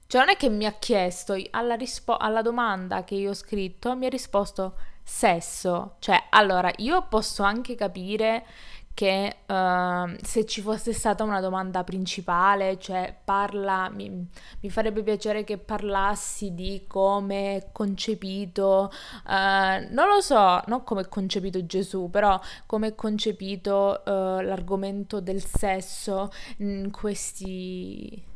Cioè 0.07 0.21
non 0.21 0.29
è 0.29 0.37
che 0.37 0.49
mi 0.49 0.65
ha 0.65 0.73
chiesto, 0.73 1.35
alla, 1.51 1.75
rispo- 1.75 2.17
alla 2.17 2.41
domanda 2.41 3.03
che 3.03 3.15
io 3.15 3.31
ho 3.31 3.33
scritto 3.33 3.95
mi 3.95 4.05
ha 4.05 4.09
risposto 4.09 4.75
sesso. 5.07 5.95
Cioè, 5.99 6.25
allora, 6.31 6.71
io 6.77 7.07
posso 7.07 7.41
anche 7.43 7.75
capire 7.75 8.45
che 8.93 9.35
uh, 9.45 10.17
se 10.23 10.45
ci 10.47 10.61
fosse 10.61 10.91
stata 10.91 11.23
una 11.23 11.39
domanda 11.39 11.83
principale, 11.83 12.79
cioè 12.79 13.15
parla, 13.23 13.89
mi, 13.89 14.27
mi 14.59 14.69
farebbe 14.71 15.03
piacere 15.03 15.43
che 15.43 15.59
parlassi 15.59 16.55
di 16.55 16.85
come 16.87 17.57
è 17.57 17.67
concepito, 17.71 18.91
uh, 19.25 19.93
non 19.93 20.07
lo 20.07 20.19
so, 20.19 20.63
non 20.65 20.83
come 20.83 21.01
è 21.01 21.07
concepito 21.09 21.63
Gesù, 21.63 22.09
però 22.09 22.39
come 22.65 22.87
è 22.87 22.95
concepito 22.95 24.01
uh, 24.03 24.09
l'argomento 24.41 25.19
del 25.19 25.43
sesso 25.43 26.31
in 26.57 26.89
questi 26.89 28.26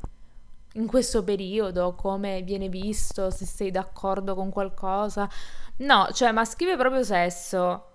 in 0.74 0.88
questo 0.88 1.24
periodo, 1.24 1.96
come 1.96 2.42
viene 2.44 2.70
visto, 2.70 3.30
se 3.30 3.46
sei 3.46 3.72
d'accordo 3.72 4.36
con 4.36 4.50
qualcosa. 4.50 5.30
No, 5.78 6.08
cioè, 6.12 6.32
ma 6.32 6.46
scrive 6.46 6.78
proprio 6.78 7.04
sesso 7.04 7.86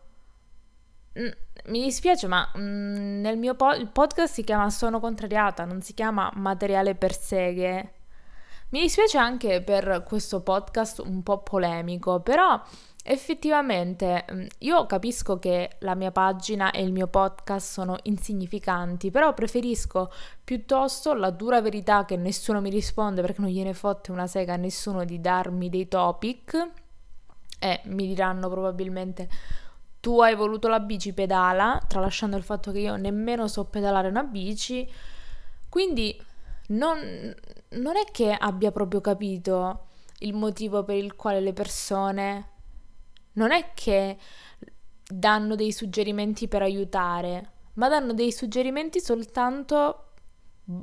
mi 1.66 1.82
dispiace, 1.82 2.26
ma 2.26 2.48
mm, 2.56 3.20
nel 3.20 3.38
mio 3.38 3.54
po- 3.54 3.72
il 3.72 3.88
podcast 3.88 4.34
si 4.34 4.44
chiama 4.44 4.70
Sono 4.70 5.00
contrariata, 5.00 5.64
non 5.64 5.80
si 5.80 5.94
chiama 5.94 6.30
Materiale 6.34 6.94
per 6.94 7.16
seghe. 7.16 7.92
Mi 8.70 8.80
dispiace 8.80 9.18
anche 9.18 9.62
per 9.62 10.02
questo 10.06 10.42
podcast 10.42 10.98
un 10.98 11.22
po' 11.22 11.42
polemico, 11.42 12.20
però 12.20 12.60
effettivamente 13.06 14.24
mm, 14.30 14.46
io 14.58 14.86
capisco 14.86 15.38
che 15.38 15.76
la 15.80 15.94
mia 15.94 16.10
pagina 16.10 16.70
e 16.70 16.82
il 16.82 16.92
mio 16.92 17.06
podcast 17.06 17.70
sono 17.70 17.96
insignificanti, 18.02 19.10
però 19.10 19.32
preferisco 19.34 20.10
piuttosto 20.42 21.14
la 21.14 21.30
dura 21.30 21.60
verità 21.60 22.04
che 22.04 22.16
nessuno 22.16 22.60
mi 22.60 22.70
risponde 22.70 23.20
perché 23.20 23.40
non 23.40 23.50
gliene 23.50 23.74
fotte 23.74 24.10
una 24.10 24.26
sega 24.26 24.54
a 24.54 24.56
nessuno 24.56 25.04
di 25.04 25.20
darmi 25.20 25.68
dei 25.68 25.88
topic. 25.88 26.70
E 27.58 27.80
mi 27.84 28.06
diranno 28.06 28.50
probabilmente 28.50 29.28
tu 30.00 30.20
hai 30.20 30.34
voluto 30.34 30.68
la 30.68 30.80
bici 30.80 31.12
pedala, 31.12 31.80
tralasciando 31.86 32.36
il 32.36 32.42
fatto 32.42 32.70
che 32.70 32.78
io 32.78 32.96
nemmeno 32.96 33.48
so 33.48 33.64
pedalare 33.64 34.08
una 34.08 34.22
bici, 34.22 34.88
quindi 35.68 36.16
non, 36.68 36.98
non 37.70 37.96
è 37.96 38.04
che 38.12 38.32
abbia 38.32 38.70
proprio 38.70 39.00
capito 39.00 39.86
il 40.20 40.34
motivo 40.34 40.84
per 40.84 40.96
il 40.96 41.16
quale 41.16 41.40
le 41.40 41.52
persone 41.52 42.50
non 43.36 43.52
è 43.52 43.70
che 43.74 44.16
danno 45.08 45.54
dei 45.54 45.72
suggerimenti 45.72 46.48
per 46.48 46.62
aiutare, 46.62 47.50
ma 47.74 47.88
danno 47.88 48.12
dei 48.12 48.32
suggerimenti 48.32 49.00
soltanto 49.00 50.02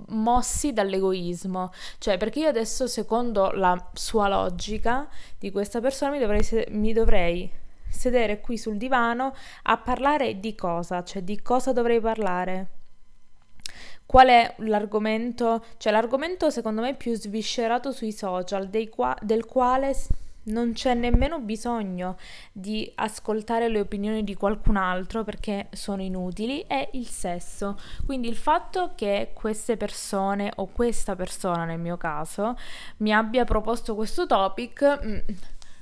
mossi 0.07 0.73
dall'egoismo. 0.73 1.71
Cioè, 1.97 2.17
perché 2.17 2.39
io 2.39 2.47
adesso, 2.47 2.87
secondo 2.87 3.51
la 3.51 3.91
sua 3.93 4.27
logica 4.27 5.07
di 5.37 5.51
questa 5.51 5.81
persona, 5.81 6.11
mi 6.11 6.19
dovrei, 6.19 6.65
mi 6.69 6.93
dovrei 6.93 7.51
sedere 7.89 8.41
qui 8.41 8.57
sul 8.57 8.77
divano 8.77 9.35
a 9.63 9.77
parlare 9.77 10.39
di 10.39 10.55
cosa? 10.55 11.03
Cioè, 11.03 11.21
di 11.21 11.41
cosa 11.41 11.73
dovrei 11.73 11.99
parlare? 11.99 12.67
Qual 14.05 14.27
è 14.27 14.55
l'argomento? 14.59 15.63
Cioè, 15.77 15.91
l'argomento 15.91 16.49
secondo 16.49 16.81
me 16.81 16.95
più 16.95 17.15
sviscerato 17.15 17.91
sui 17.91 18.11
social, 18.11 18.69
qua- 18.89 19.17
del 19.21 19.45
quale 19.45 19.95
non 20.45 20.73
c'è 20.73 20.93
nemmeno 20.93 21.39
bisogno 21.39 22.17
di 22.51 22.91
ascoltare 22.95 23.69
le 23.69 23.79
opinioni 23.79 24.23
di 24.23 24.35
qualcun 24.35 24.75
altro 24.75 25.23
perché 25.23 25.67
sono 25.71 26.01
inutili, 26.01 26.63
è 26.67 26.89
il 26.93 27.07
sesso. 27.07 27.79
Quindi 28.05 28.27
il 28.27 28.35
fatto 28.35 28.91
che 28.95 29.31
queste 29.33 29.77
persone 29.77 30.51
o 30.55 30.67
questa 30.67 31.15
persona 31.15 31.65
nel 31.65 31.79
mio 31.79 31.97
caso 31.97 32.57
mi 32.97 33.13
abbia 33.13 33.45
proposto 33.45 33.95
questo 33.95 34.25
topic, 34.25 35.05
mm, 35.05 35.17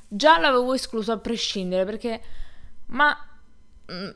già 0.08 0.38
l'avevo 0.40 0.74
escluso 0.74 1.12
a 1.12 1.18
prescindere 1.18 1.86
perché... 1.86 2.22
Ma... 2.88 3.16
Mm, 3.92 4.10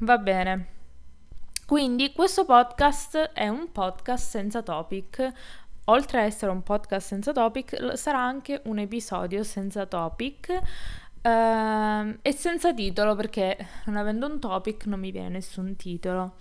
va 0.00 0.18
bene. 0.18 0.68
Quindi 1.66 2.12
questo 2.12 2.44
podcast 2.44 3.16
è 3.32 3.48
un 3.48 3.72
podcast 3.72 4.28
senza 4.28 4.62
topic, 4.62 5.32
oltre 5.86 6.20
a 6.20 6.22
essere 6.22 6.50
un 6.50 6.62
podcast 6.62 7.06
senza 7.06 7.32
topic, 7.32 7.96
sarà 7.96 8.20
anche 8.20 8.62
un 8.64 8.78
episodio 8.78 9.42
senza 9.42 9.86
topic 9.86 10.48
uh, 11.22 12.18
e 12.22 12.32
senza 12.32 12.72
titolo 12.72 13.14
perché 13.14 13.56
non 13.86 13.96
avendo 13.96 14.26
un 14.26 14.38
topic 14.38 14.86
non 14.86 15.00
mi 15.00 15.10
viene 15.10 15.30
nessun 15.30 15.76
titolo. 15.76 16.36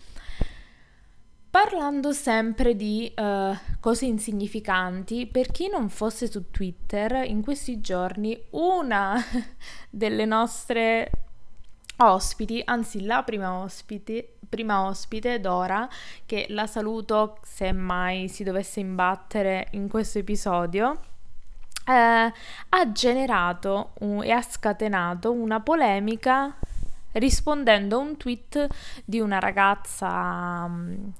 Parlando 1.50 2.13
sempre 2.13 2.75
di 2.75 3.13
uh, 3.15 3.55
cose 3.79 4.05
insignificanti, 4.05 5.27
per 5.27 5.51
chi 5.51 5.69
non 5.69 5.88
fosse 5.89 6.27
su 6.27 6.50
Twitter, 6.50 7.23
in 7.27 7.43
questi 7.43 7.79
giorni 7.79 8.35
una 8.51 9.21
delle 9.91 10.25
nostre 10.25 11.12
ospiti, 11.97 12.62
anzi 12.65 13.03
la 13.05 13.23
prima 13.23 13.53
ospite, 13.53 14.35
prima 14.47 14.85
ospite, 14.85 15.39
Dora, 15.39 15.88
che 16.25 16.47
la 16.50 16.67
saluto 16.67 17.38
se 17.43 17.71
mai 17.71 18.27
si 18.27 18.43
dovesse 18.43 18.79
imbattere 18.79 19.67
in 19.71 19.88
questo 19.88 20.19
episodio, 20.19 21.00
eh, 21.85 21.91
ha 22.69 22.91
generato 22.91 23.91
un, 24.00 24.23
e 24.23 24.31
ha 24.31 24.41
scatenato 24.41 25.31
una 25.31 25.59
polemica 25.59 26.55
rispondendo 27.13 27.97
a 27.97 28.00
un 28.00 28.17
tweet 28.17 28.67
di 29.05 29.19
una 29.19 29.39
ragazza 29.39 30.63
um, 30.65 31.12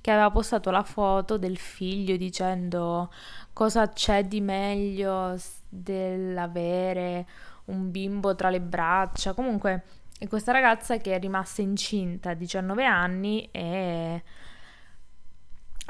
che 0.00 0.10
aveva 0.10 0.30
postato 0.30 0.70
la 0.70 0.82
foto 0.82 1.36
del 1.36 1.58
figlio 1.58 2.16
dicendo 2.16 3.12
cosa 3.52 3.88
c'è 3.90 4.24
di 4.24 4.40
meglio 4.40 5.36
dell'avere 5.68 7.26
un 7.70 7.90
bimbo 7.90 8.34
tra 8.34 8.50
le 8.50 8.60
braccia. 8.60 9.32
Comunque, 9.32 9.84
è 10.18 10.28
questa 10.28 10.52
ragazza 10.52 10.98
che 10.98 11.14
è 11.14 11.18
rimasta 11.18 11.62
incinta 11.62 12.30
a 12.30 12.34
19 12.34 12.84
anni 12.84 13.48
e 13.50 14.22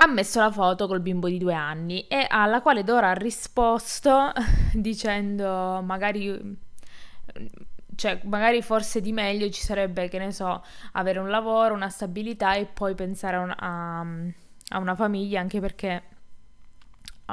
ha 0.03 0.07
messo 0.07 0.41
la 0.41 0.51
foto 0.51 0.87
col 0.87 1.01
bimbo 1.01 1.29
di 1.29 1.37
due 1.37 1.53
anni 1.53 2.07
e 2.07 2.27
alla 2.29 2.63
quale 2.63 2.85
Dora 2.85 3.11
ha 3.11 3.15
risposto 3.15 4.33
dicendo 4.73 5.83
magari 5.85 6.59
cioè 7.97 8.21
magari 8.25 8.63
forse 8.63 9.01
di 9.01 9.13
meglio 9.13 9.51
ci 9.51 9.63
sarebbe 9.63 10.09
che 10.09 10.19
ne 10.19 10.33
so 10.33 10.65
avere 10.93 11.19
un 11.19 11.29
lavoro 11.29 11.75
una 11.75 11.91
stabilità 11.91 12.55
e 12.55 12.67
poi 12.67 12.95
pensare 12.95 13.37
a, 13.37 13.41
un, 13.41 13.55
a, 13.57 14.01
a 14.77 14.79
una 14.79 14.95
famiglia 14.95 15.41
anche 15.41 15.61
perché 15.61 16.03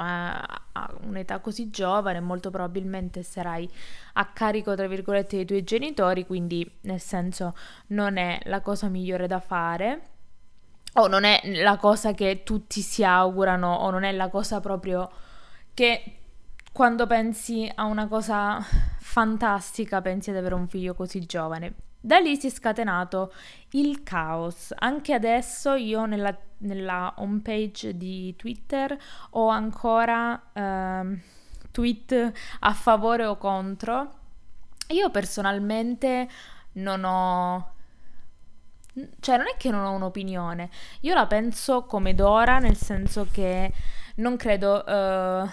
a 0.00 0.90
un'età 1.02 1.40
così 1.40 1.70
giovane, 1.70 2.20
molto 2.20 2.50
probabilmente 2.50 3.22
sarai 3.22 3.68
a 4.14 4.26
carico, 4.26 4.74
tra 4.74 4.86
virgolette, 4.86 5.36
dei 5.36 5.44
tuoi 5.44 5.64
genitori, 5.64 6.26
quindi 6.26 6.70
nel 6.82 7.00
senso 7.00 7.54
non 7.88 8.16
è 8.16 8.40
la 8.44 8.60
cosa 8.60 8.88
migliore 8.88 9.26
da 9.26 9.40
fare 9.40 10.02
o 10.94 11.06
non 11.06 11.24
è 11.24 11.40
la 11.60 11.76
cosa 11.76 12.12
che 12.12 12.42
tutti 12.44 12.80
si 12.80 13.04
augurano 13.04 13.72
o 13.72 13.90
non 13.90 14.04
è 14.04 14.12
la 14.12 14.28
cosa 14.28 14.60
proprio 14.60 15.10
che 15.74 16.14
quando 16.72 17.06
pensi 17.06 17.70
a 17.74 17.84
una 17.84 18.08
cosa 18.08 18.60
fantastica 18.98 20.00
pensi 20.00 20.30
ad 20.30 20.36
avere 20.36 20.54
un 20.54 20.68
figlio 20.68 20.94
così 20.94 21.24
giovane. 21.26 21.74
Da 22.00 22.18
lì 22.18 22.36
si 22.36 22.46
è 22.46 22.50
scatenato 22.50 23.32
il 23.70 24.02
caos. 24.02 24.72
Anche 24.76 25.14
adesso 25.14 25.74
io 25.74 26.06
nella, 26.06 26.36
nella 26.58 27.14
homepage 27.16 27.96
di 27.96 28.34
Twitter 28.36 28.96
ho 29.30 29.48
ancora 29.48 30.40
eh, 30.52 31.20
tweet 31.70 32.32
a 32.60 32.72
favore 32.72 33.24
o 33.24 33.36
contro. 33.36 34.16
Io 34.88 35.10
personalmente 35.10 36.28
non 36.72 37.04
ho 37.04 37.72
cioè 39.20 39.36
non 39.36 39.46
è 39.46 39.56
che 39.56 39.70
non 39.70 39.84
ho 39.84 39.92
un'opinione, 39.92 40.70
io 41.00 41.14
la 41.14 41.26
penso 41.26 41.84
come 41.84 42.14
Dora, 42.14 42.58
nel 42.58 42.76
senso 42.76 43.28
che 43.30 43.72
non 44.16 44.36
credo 44.36 44.84
uh, 44.84 45.48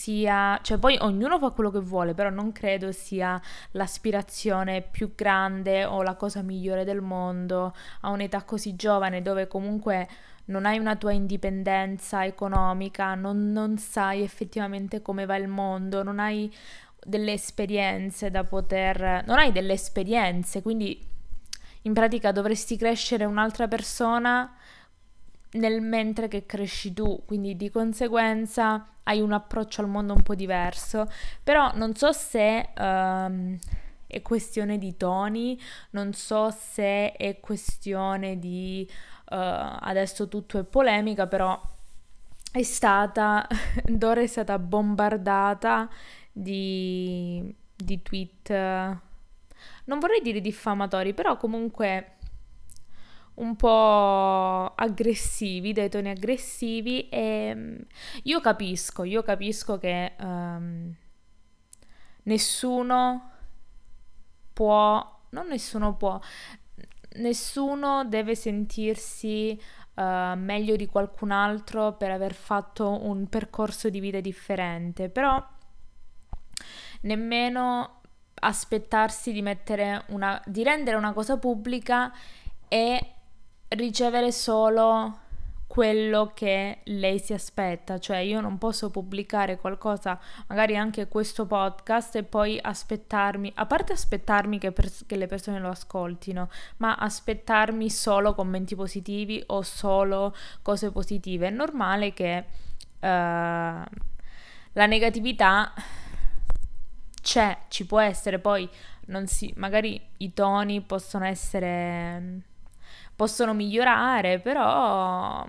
sia, 0.00 0.58
cioè 0.62 0.78
poi 0.78 0.96
ognuno 1.00 1.38
fa 1.38 1.50
quello 1.50 1.70
che 1.70 1.80
vuole, 1.80 2.14
però 2.14 2.30
non 2.30 2.52
credo 2.52 2.90
sia 2.90 3.40
l'aspirazione 3.72 4.80
più 4.80 5.14
grande 5.14 5.84
o 5.84 6.02
la 6.02 6.14
cosa 6.14 6.40
migliore 6.40 6.84
del 6.84 7.02
mondo 7.02 7.74
a 8.00 8.08
un'età 8.08 8.44
così 8.44 8.76
giovane 8.76 9.20
dove 9.20 9.46
comunque 9.46 10.08
non 10.46 10.64
hai 10.64 10.78
una 10.78 10.96
tua 10.96 11.12
indipendenza 11.12 12.24
economica, 12.24 13.14
non, 13.14 13.52
non 13.52 13.76
sai 13.76 14.22
effettivamente 14.22 15.02
come 15.02 15.26
va 15.26 15.36
il 15.36 15.48
mondo, 15.48 16.02
non 16.02 16.18
hai 16.18 16.50
delle 17.04 17.32
esperienze 17.32 18.30
da 18.30 18.44
poter, 18.44 19.22
non 19.26 19.38
hai 19.38 19.52
delle 19.52 19.74
esperienze, 19.74 20.62
quindi 20.62 21.06
in 21.82 21.92
pratica 21.92 22.32
dovresti 22.32 22.76
crescere 22.76 23.24
un'altra 23.26 23.68
persona 23.68 24.54
nel 25.52 25.80
mentre 25.80 26.28
che 26.28 26.46
cresci 26.46 26.92
tu, 26.92 27.22
quindi 27.26 27.56
di 27.56 27.70
conseguenza 27.70 28.86
hai 29.04 29.20
un 29.20 29.32
approccio 29.32 29.80
al 29.80 29.88
mondo 29.88 30.14
un 30.14 30.22
po' 30.22 30.34
diverso, 30.34 31.06
però 31.42 31.72
non 31.74 31.94
so 31.96 32.12
se 32.12 32.68
um, 32.78 33.58
è 34.06 34.22
questione 34.22 34.78
di 34.78 34.96
toni, 34.96 35.60
non 35.90 36.12
so 36.12 36.50
se 36.50 37.12
è 37.12 37.40
questione 37.40 38.38
di 38.38 38.88
uh, 38.88 39.34
adesso 39.34 40.28
tutto 40.28 40.58
è 40.58 40.64
polemica, 40.64 41.26
però 41.26 41.60
è 42.52 42.62
stata, 42.62 43.46
Dora 43.84 44.20
è 44.20 44.26
stata 44.26 44.58
bombardata 44.58 45.88
di, 46.32 47.52
di 47.74 48.02
tweet, 48.02 48.50
non 49.84 49.98
vorrei 49.98 50.20
dire 50.22 50.40
diffamatori, 50.40 51.14
però 51.14 51.36
comunque 51.36 52.18
un 53.34 53.56
po' 53.56 54.74
aggressivi, 54.74 55.72
dai 55.72 55.88
toni 55.88 56.10
aggressivi 56.10 57.08
e 57.08 57.52
mm, 57.54 57.78
io 58.24 58.40
capisco, 58.40 59.04
io 59.04 59.22
capisco 59.22 59.78
che 59.78 60.12
um, 60.20 60.94
nessuno 62.24 63.30
può, 64.52 65.20
non 65.30 65.48
nessuno 65.48 65.96
può, 65.96 66.20
nessuno 67.16 68.04
deve 68.04 68.34
sentirsi 68.34 69.58
uh, 69.94 70.36
meglio 70.36 70.76
di 70.76 70.86
qualcun 70.86 71.30
altro 71.30 71.94
per 71.94 72.10
aver 72.10 72.34
fatto 72.34 73.04
un 73.06 73.26
percorso 73.28 73.88
di 73.88 74.00
vita 74.00 74.20
differente, 74.20 75.08
però 75.08 75.42
nemmeno 77.02 78.00
aspettarsi 78.42 79.32
di 79.32 79.42
mettere 79.42 80.04
una, 80.08 80.42
di 80.46 80.62
rendere 80.62 80.96
una 80.96 81.12
cosa 81.12 81.38
pubblica 81.38 82.12
e 82.68 83.14
ricevere 83.70 84.32
solo 84.32 85.18
quello 85.70 86.32
che 86.34 86.80
lei 86.82 87.20
si 87.20 87.32
aspetta, 87.32 88.00
cioè 88.00 88.16
io 88.16 88.40
non 88.40 88.58
posso 88.58 88.90
pubblicare 88.90 89.56
qualcosa, 89.56 90.18
magari 90.48 90.76
anche 90.76 91.06
questo 91.06 91.46
podcast 91.46 92.16
e 92.16 92.24
poi 92.24 92.58
aspettarmi, 92.60 93.52
a 93.54 93.66
parte 93.66 93.92
aspettarmi 93.92 94.58
che, 94.58 94.72
pers- 94.72 95.04
che 95.06 95.14
le 95.14 95.28
persone 95.28 95.60
lo 95.60 95.68
ascoltino, 95.68 96.50
ma 96.78 96.96
aspettarmi 96.96 97.88
solo 97.88 98.34
commenti 98.34 98.74
positivi 98.74 99.40
o 99.46 99.62
solo 99.62 100.34
cose 100.60 100.90
positive. 100.90 101.46
È 101.46 101.50
normale 101.50 102.12
che 102.14 102.44
uh, 102.98 103.06
la 104.72 104.86
negatività 104.86 105.72
c'è, 107.22 107.58
ci 107.68 107.86
può 107.86 108.00
essere, 108.00 108.40
poi 108.40 108.68
non 109.06 109.28
si, 109.28 109.52
magari 109.56 110.00
i 110.16 110.32
toni 110.32 110.80
possono 110.80 111.26
essere, 111.26 112.40
possono 113.14 113.54
migliorare, 113.54 114.38
però 114.40 115.46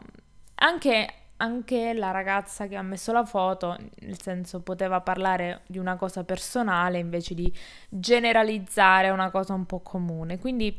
anche, 0.56 1.14
anche 1.38 1.94
la 1.94 2.12
ragazza 2.12 2.68
che 2.68 2.76
ha 2.76 2.82
messo 2.82 3.12
la 3.12 3.26
foto, 3.26 3.78
nel 4.02 4.22
senso 4.22 4.62
poteva 4.62 5.02
parlare 5.02 5.62
di 5.68 5.78
una 5.78 5.96
cosa 5.96 6.24
personale 6.24 6.98
invece 7.00 7.34
di 7.34 7.52
generalizzare 7.90 9.10
una 9.10 9.30
cosa 9.30 9.54
un 9.54 9.66
po' 9.66 9.80
comune. 9.80 10.40
Quindi 10.40 10.76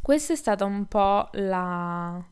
questa 0.00 0.32
è 0.32 0.36
stata 0.36 0.64
un 0.64 0.86
po' 0.86 1.28
la, 1.32 2.22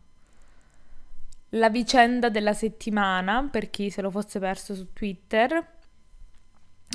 la 1.50 1.70
vicenda 1.70 2.28
della 2.28 2.52
settimana 2.52 3.48
per 3.50 3.70
chi 3.70 3.90
se 3.90 4.02
lo 4.02 4.10
fosse 4.10 4.38
perso 4.38 4.74
su 4.74 4.92
Twitter 4.92 5.78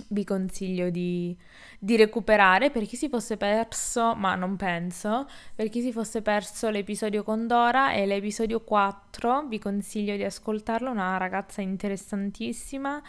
vi 0.09 0.23
consiglio 0.23 0.89
di, 0.89 1.35
di, 1.79 1.95
recuperare 1.95 2.69
per 2.69 2.85
chi 2.85 2.95
si 2.95 3.09
fosse 3.09 3.37
perso, 3.37 4.13
ma 4.15 4.35
non 4.35 4.55
penso, 4.55 5.27
per 5.55 5.69
chi 5.69 5.81
si 5.81 5.91
fosse 5.91 6.21
perso 6.21 6.69
l'episodio 6.69 7.23
con 7.23 7.47
Dora 7.47 7.93
e 7.93 8.05
l'episodio 8.05 8.61
4, 8.61 9.47
vi 9.47 9.59
consiglio 9.59 10.15
di 10.15 10.23
ascoltarlo, 10.23 10.91
una 10.91 11.17
ragazza 11.17 11.61
interessantissima 11.61 13.01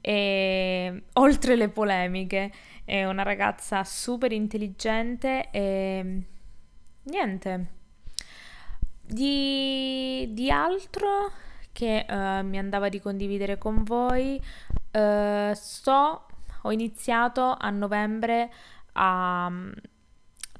e 0.00 1.04
oltre 1.14 1.56
le 1.56 1.68
polemiche, 1.70 2.52
è 2.84 3.04
una 3.04 3.22
ragazza 3.22 3.82
super 3.84 4.32
intelligente 4.32 5.50
e 5.50 6.22
niente. 7.04 7.72
Di, 9.06 10.30
di 10.32 10.50
altro 10.50 11.30
che 11.72 12.06
uh, 12.08 12.44
mi 12.44 12.58
andava 12.58 12.88
di 12.88 13.00
condividere 13.00 13.58
con 13.58 13.82
voi, 13.82 14.40
uh, 14.92 15.52
sto 15.52 16.26
ho 16.64 16.72
iniziato 16.72 17.56
a 17.58 17.70
novembre 17.70 18.52
a 18.92 19.48
mm, 19.50 19.72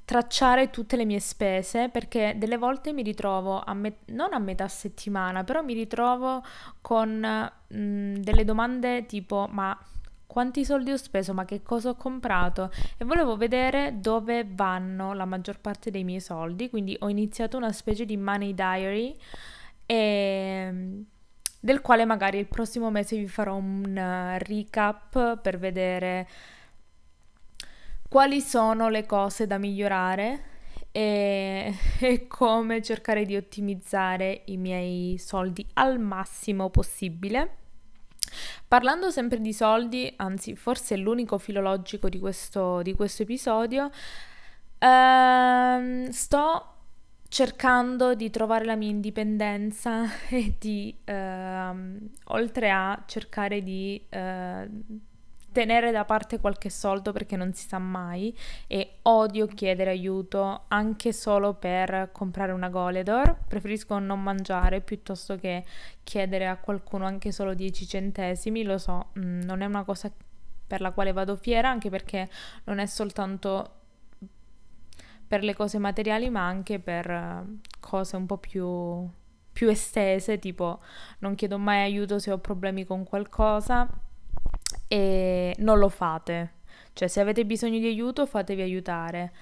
tracciare 0.05 0.71
tutte 0.71 0.97
le 0.97 1.05
mie 1.05 1.21
spese 1.21 1.89
perché 1.89 2.35
delle 2.37 2.59
volte 2.59 2.93
mi 2.93 3.03
ritrovo 3.03 3.61
a 3.61 3.75
me- 3.75 3.99
non 4.07 4.33
a 4.33 4.39
metà 4.39 4.69
settimana, 4.69 5.45
però 5.45 5.63
mi 5.63 5.75
ritrovo 5.75 6.43
con 6.81 7.11
mh, 7.69 7.77
mm, 7.77 8.15
delle 8.17 8.45
domande 8.45 9.07
tipo 9.07 9.49
ma 9.51 9.77
quanti 10.27 10.65
soldi 10.65 10.91
ho 10.91 10.97
speso, 10.97 11.33
ma 11.33 11.45
che 11.45 11.63
cosa 11.63 11.91
ho 11.91 11.95
comprato? 11.95 12.71
E 12.99 13.05
volevo 13.05 13.37
vedere 13.37 14.01
dove 14.01 14.45
vanno 14.51 15.13
la 15.13 15.25
maggior 15.25 15.61
parte 15.61 15.93
dei 15.93 16.03
miei 16.03 16.21
soldi, 16.21 16.69
quindi 16.71 16.97
ho 16.99 17.09
iniziato 17.09 17.57
una 17.57 17.71
specie 17.71 18.05
di 18.05 18.17
money 18.17 18.53
diary 18.53 19.17
e 19.87 21.05
del 21.65 21.81
quale 21.81 22.05
magari 22.05 22.37
il 22.37 22.47
prossimo 22.47 22.91
mese 22.91 23.17
vi 23.17 23.27
farò 23.27 23.55
un 23.55 23.85
uh, 23.87 24.37
recap 24.39 25.41
per 25.41 25.59
vedere 25.59 26.29
quali 28.07 28.43
sono 28.43 28.91
le 28.91 29.07
cose 29.07 29.47
da 29.47 29.57
migliorare 29.57 30.45
e, 30.93 31.73
e, 32.01 32.27
come 32.27 32.83
cercare 32.83 33.25
di 33.25 33.35
ottimizzare 33.35 34.43
i 34.47 34.59
miei 34.59 35.17
soldi 35.17 35.67
al 35.73 35.99
massimo 35.99 36.69
possibile. 36.69 37.57
Parlando 38.69 39.11
sempre 39.11 39.41
di 39.41 39.55
soldi, 39.55 40.13
anzi 40.17 40.55
forse 40.57 40.97
è 40.97 40.99
l'unico 40.99 41.39
filologico 41.39 42.11
di 42.11 42.19
questo, 42.19 42.83
di 42.83 42.93
questo 42.93 43.23
episodio, 43.23 43.91
ehm, 44.81 46.11
sto 46.11 46.74
cercando 47.29 48.15
di 48.15 48.31
trovare 48.31 48.65
la 48.65 48.77
mia 48.77 48.91
indipendenza 48.91 50.05
e 50.29 50.55
di, 50.59 50.97
ehm, 51.05 52.11
oltre 52.27 52.71
a 52.71 53.03
cercare 53.07 53.63
di 53.63 54.05
eh, 54.09 54.69
tenere 55.55 55.93
da 55.93 56.05
parte 56.05 56.41
qualche 56.41 56.69
soldo 56.69 57.13
perché 57.13 57.37
non 57.37 57.55
si 57.55 57.69
sa 57.69 57.79
mai 57.79 58.37
e 58.67 58.99
odio 59.03 59.47
chiedere 59.47 59.91
aiuto 59.91 60.65
anche 60.67 61.13
solo 61.13 61.55
per 61.55 62.11
comprare 62.11 62.51
una 62.51 62.69
Goledor, 62.69 63.37
preferisco 63.47 63.97
non 64.01 64.21
mangiare 64.21 64.81
piuttosto 64.81 65.37
che 65.37 65.65
chiedere 66.03 66.49
a 66.49 66.57
qualcuno 66.57 67.07
anche 67.07 67.31
solo 67.31 67.55
10 67.55 67.87
centesimi, 67.87 68.65
lo 68.65 68.79
so, 68.79 69.11
mh, 69.13 69.21
mm, 69.21 69.41
non 69.43 69.61
è 69.61 69.67
una 69.67 69.85
cosa 69.85 70.11
per 70.67 70.81
la 70.81 70.91
quale 70.91 71.13
vado 71.13 71.37
fiera 71.37 71.69
anche 71.69 71.89
perché 71.89 72.29
non 72.65 72.81
è 72.81 72.87
soltanto 72.87 73.83
per 75.27 75.43
le 75.43 75.55
cose 75.55 75.79
materiali 75.79 76.31
ma 76.31 76.47
anche 76.47 76.79
per 76.79 77.11
uh, 77.11 77.59
cose 77.81 78.17
un 78.17 78.27
po' 78.27 78.39
più, 78.39 79.09
più 79.53 79.69
estese, 79.69 80.39
tipo 80.39 80.81
non 81.19 81.35
chiedo 81.35 81.59
mai 81.59 81.83
aiuto 81.83 82.19
se 82.19 82.31
ho 82.31 82.39
problemi 82.39 82.85
con 82.85 83.05
qualcosa 83.05 83.89
e 84.89 85.55
non 85.59 85.79
lo 85.79 85.89
fate. 85.89 86.53
Cioè 86.93 87.09
se 87.09 87.21
avete 87.21 87.45
bisogno 87.45 87.79
di 87.79 87.87
aiuto 87.87 88.27
fatevi 88.27 88.63
aiutare. 88.63 89.33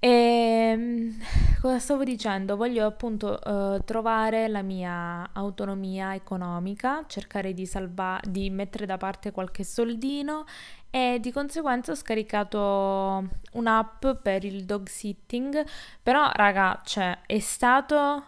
E 0.00 0.08
ehm, 0.08 1.16
cosa 1.60 1.78
stavo 1.80 2.04
dicendo? 2.04 2.56
Voglio 2.56 2.86
appunto 2.86 3.38
uh, 3.42 3.82
trovare 3.84 4.46
la 4.46 4.62
mia 4.62 5.30
autonomia 5.32 6.14
economica, 6.14 7.04
cercare 7.08 7.52
di, 7.52 7.66
salva- 7.66 8.20
di 8.22 8.48
mettere 8.50 8.86
da 8.86 8.96
parte 8.96 9.32
qualche 9.32 9.64
soldino 9.64 10.44
e 10.90 11.18
di 11.20 11.30
conseguenza 11.32 11.92
ho 11.92 11.94
scaricato 11.94 13.28
un'app 13.52 14.06
per 14.22 14.44
il 14.44 14.64
dog 14.64 14.88
sitting, 14.88 15.64
però 16.02 16.30
raga, 16.32 16.80
cioè 16.84 17.20
è 17.26 17.38
stato 17.40 18.24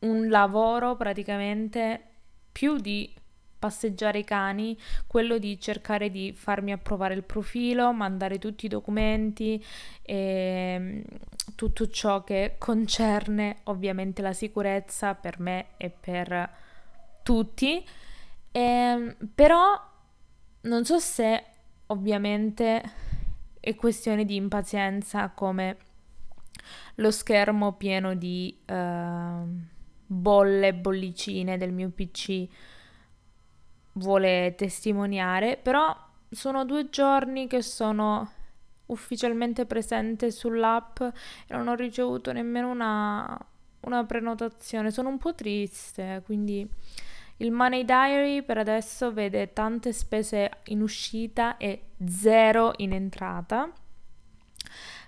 un 0.00 0.28
lavoro 0.28 0.96
praticamente 0.96 2.02
più 2.50 2.78
di 2.78 3.12
passeggiare 3.60 4.20
i 4.20 4.24
cani, 4.24 4.76
quello 5.06 5.38
di 5.38 5.60
cercare 5.60 6.10
di 6.10 6.32
farmi 6.32 6.72
approvare 6.72 7.14
il 7.14 7.22
profilo, 7.22 7.92
mandare 7.92 8.38
tutti 8.38 8.66
i 8.66 8.68
documenti 8.70 9.62
e 10.02 10.76
mm, 10.78 11.00
tutto 11.54 11.88
ciò 11.88 12.24
che 12.24 12.56
concerne 12.58 13.58
ovviamente 13.64 14.22
la 14.22 14.32
sicurezza 14.32 15.14
per 15.14 15.38
me 15.38 15.66
e 15.76 15.90
per 15.90 16.50
tutti. 17.22 17.84
E, 18.50 18.60
ehm, 18.60 19.16
però 19.34 19.88
non 20.62 20.84
so 20.84 20.98
se 20.98 21.44
ovviamente 21.86 22.82
è 23.58 23.74
questione 23.74 24.24
di 24.24 24.36
impazienza 24.36 25.30
come 25.30 25.76
lo 26.96 27.10
schermo 27.10 27.74
pieno 27.74 28.14
di 28.14 28.56
uh, 28.66 29.48
bolle, 30.06 30.74
bollicine 30.74 31.56
del 31.56 31.72
mio 31.72 31.90
PC 31.90 32.46
vuole 33.92 34.54
testimoniare, 34.56 35.56
però 35.56 35.96
sono 36.30 36.64
due 36.64 36.88
giorni 36.90 37.46
che 37.46 37.62
sono 37.62 38.30
ufficialmente 38.86 39.66
presente 39.66 40.30
sull'app 40.30 41.00
e 41.00 41.56
non 41.56 41.68
ho 41.68 41.74
ricevuto 41.74 42.32
nemmeno 42.32 42.70
una, 42.70 43.38
una 43.80 44.04
prenotazione. 44.04 44.90
Sono 44.90 45.08
un 45.08 45.18
po' 45.18 45.34
triste, 45.34 46.22
quindi 46.24 46.68
il 47.40 47.50
Money 47.52 47.84
Diary 47.84 48.42
per 48.42 48.58
adesso 48.58 49.12
vede 49.12 49.52
tante 49.52 49.92
spese 49.92 50.50
in 50.64 50.82
uscita 50.82 51.56
e 51.56 51.90
zero 52.06 52.72
in 52.76 52.92
entrata. 52.92 53.70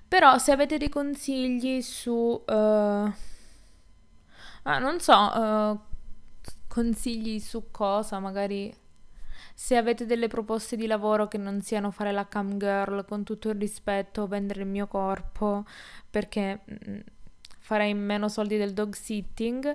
Però 0.09 0.39
se 0.39 0.53
avete 0.53 0.79
dei 0.79 0.89
consigli 0.89 1.81
su... 1.83 2.13
Uh, 2.13 2.53
ah, 4.63 4.79
non 4.79 5.01
so, 5.01 5.15
uh, 5.15 5.79
consigli 6.69 7.39
su 7.39 7.71
cosa, 7.71 8.19
magari 8.19 8.75
se 9.55 9.77
avete 9.77 10.07
delle 10.07 10.29
proposte 10.29 10.77
di 10.77 10.87
lavoro 10.87 11.29
che 11.29 11.39
non 11.39 11.61
siano 11.61 11.91
fare 11.91 12.13
la 12.13 12.27
cam 12.27 12.57
girl 12.57 13.05
con 13.05 13.25
tutto 13.25 13.51
il 13.51 13.59
rispetto, 13.59 14.27
vendere 14.27 14.63
il 14.63 14.69
mio 14.69 14.87
corpo 14.87 15.65
perché 16.09 16.61
mm, 16.69 17.01
farei 17.59 17.93
meno 17.95 18.29
soldi 18.29 18.57
del 18.57 18.73
dog 18.73 18.95
sitting 18.95 19.75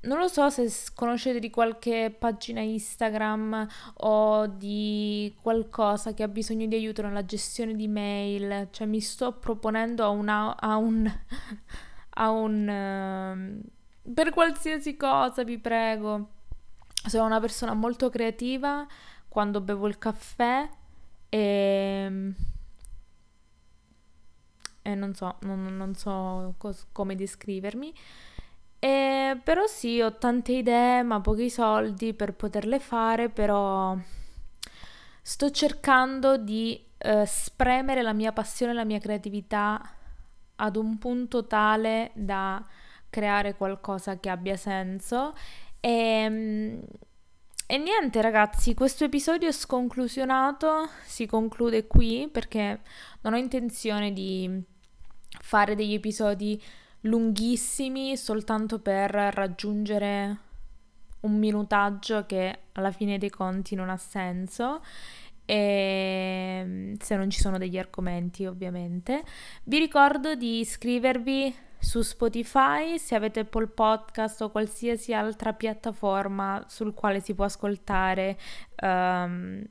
non 0.00 0.18
lo 0.18 0.28
so 0.28 0.48
se 0.50 0.70
conoscete 0.94 1.40
di 1.40 1.50
qualche 1.50 2.14
pagina 2.16 2.60
Instagram 2.60 3.66
o 3.94 4.46
di 4.46 5.34
qualcosa 5.42 6.14
che 6.14 6.22
ha 6.22 6.28
bisogno 6.28 6.66
di 6.66 6.76
aiuto 6.76 7.02
nella 7.02 7.24
gestione 7.24 7.74
di 7.74 7.88
mail, 7.88 8.68
cioè 8.70 8.86
mi 8.86 9.00
sto 9.00 9.32
proponendo 9.32 10.04
a, 10.04 10.08
una, 10.08 10.56
a 10.56 10.76
un... 10.76 11.10
a 12.10 12.30
un 12.30 13.62
uh, 14.04 14.12
per 14.12 14.30
qualsiasi 14.30 14.96
cosa, 14.96 15.44
vi 15.44 15.58
prego. 15.58 16.30
Sono 17.06 17.26
una 17.26 17.40
persona 17.40 17.74
molto 17.74 18.08
creativa 18.10 18.86
quando 19.28 19.60
bevo 19.60 19.86
il 19.86 19.98
caffè 19.98 20.68
e... 21.28 22.32
e 24.82 24.94
non 24.94 25.14
so, 25.14 25.36
non, 25.40 25.76
non 25.76 25.94
so 25.94 26.54
cos- 26.58 26.86
come 26.92 27.14
descrivermi. 27.14 27.92
E, 28.80 29.40
però 29.42 29.66
sì, 29.66 30.00
ho 30.00 30.16
tante 30.16 30.52
idee, 30.52 31.02
ma 31.02 31.20
pochi 31.20 31.50
soldi 31.50 32.14
per 32.14 32.34
poterle 32.34 32.78
fare, 32.78 33.28
però 33.28 33.96
sto 35.22 35.50
cercando 35.50 36.36
di 36.36 36.82
eh, 36.98 37.26
spremere 37.26 38.02
la 38.02 38.12
mia 38.12 38.32
passione 38.32 38.72
la 38.72 38.84
mia 38.84 38.98
creatività 38.98 39.80
ad 40.56 40.76
un 40.76 40.98
punto 40.98 41.46
tale 41.46 42.10
da 42.14 42.64
creare 43.10 43.54
qualcosa 43.54 44.18
che 44.18 44.28
abbia 44.28 44.56
senso. 44.56 45.34
E, 45.80 46.80
e 47.70 47.76
niente 47.76 48.20
ragazzi, 48.22 48.74
questo 48.74 49.04
episodio 49.04 49.52
sconclusionato, 49.52 50.88
si 51.04 51.26
conclude 51.26 51.86
qui 51.86 52.28
perché 52.32 52.80
non 53.22 53.34
ho 53.34 53.36
intenzione 53.36 54.12
di 54.12 54.62
fare 55.40 55.74
degli 55.74 55.94
episodi 55.94 56.60
lunghissimi 57.02 58.16
soltanto 58.16 58.80
per 58.80 59.10
raggiungere 59.10 60.38
un 61.20 61.38
minutaggio 61.38 62.26
che 62.26 62.58
alla 62.72 62.92
fine 62.92 63.18
dei 63.18 63.30
conti 63.30 63.74
non 63.74 63.90
ha 63.90 63.96
senso 63.96 64.82
e 65.44 66.94
se 67.00 67.16
non 67.16 67.30
ci 67.30 67.40
sono 67.40 67.58
degli 67.58 67.78
argomenti 67.78 68.44
ovviamente. 68.44 69.24
Vi 69.64 69.78
ricordo 69.78 70.34
di 70.34 70.60
iscrivervi 70.60 71.54
su 71.78 72.02
Spotify 72.02 72.98
se 72.98 73.14
avete 73.14 73.40
Apple 73.40 73.68
Podcast 73.68 74.42
o 74.42 74.50
qualsiasi 74.50 75.14
altra 75.14 75.52
piattaforma 75.52 76.64
sul 76.68 76.92
quale 76.92 77.20
si 77.20 77.34
può 77.34 77.44
ascoltare 77.44 78.36
um, 78.82 79.64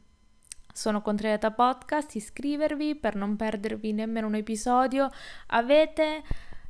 sono 0.77 1.01
Contrariata 1.01 1.51
Podcast, 1.51 2.15
iscrivervi 2.15 2.95
per 2.95 3.15
non 3.15 3.35
perdervi 3.35 3.93
nemmeno 3.93 4.27
un 4.27 4.35
episodio. 4.35 5.09
Avete 5.47 6.21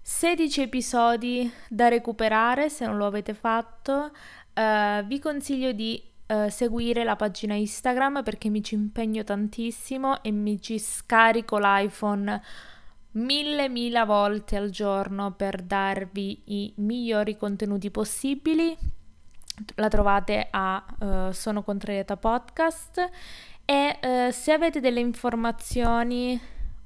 16 0.10 0.62
episodi 0.62 1.52
da 1.68 1.90
recuperare 1.90 2.70
se 2.70 2.86
non 2.86 2.96
lo 2.96 3.08
avete 3.08 3.34
fatto. 3.34 4.12
Uh, 4.54 5.06
vi 5.06 5.20
consiglio 5.20 5.74
di 5.74 6.02
uh, 6.28 6.48
seguire 6.48 7.04
la 7.04 7.18
pagina 7.18 7.56
Instagram 7.56 8.24
perché 8.24 8.48
mi 8.48 8.64
ci 8.64 8.76
impegno 8.76 9.26
tantissimo 9.26 10.24
e 10.24 10.32
mi 10.32 10.62
ci 10.62 10.80
scarico 10.80 11.58
l'iPhone 11.58 12.42
mille 13.12 13.68
mila 13.68 14.06
volte 14.06 14.56
al 14.56 14.70
giorno 14.70 15.34
per 15.34 15.62
darvi 15.62 16.42
i 16.46 16.74
migliori 16.78 17.36
contenuti 17.36 17.92
possibili. 17.92 18.78
La 19.76 19.90
trovate 19.90 20.48
a 20.50 20.86
uh, 21.00 21.32
Sono 21.32 21.64
Contrariata 21.64 22.16
Podcast 22.16 23.10
e 23.66 24.30
se 24.32 24.52
avete 24.54 24.80
delle 24.80 25.02
informazioni 25.02 26.40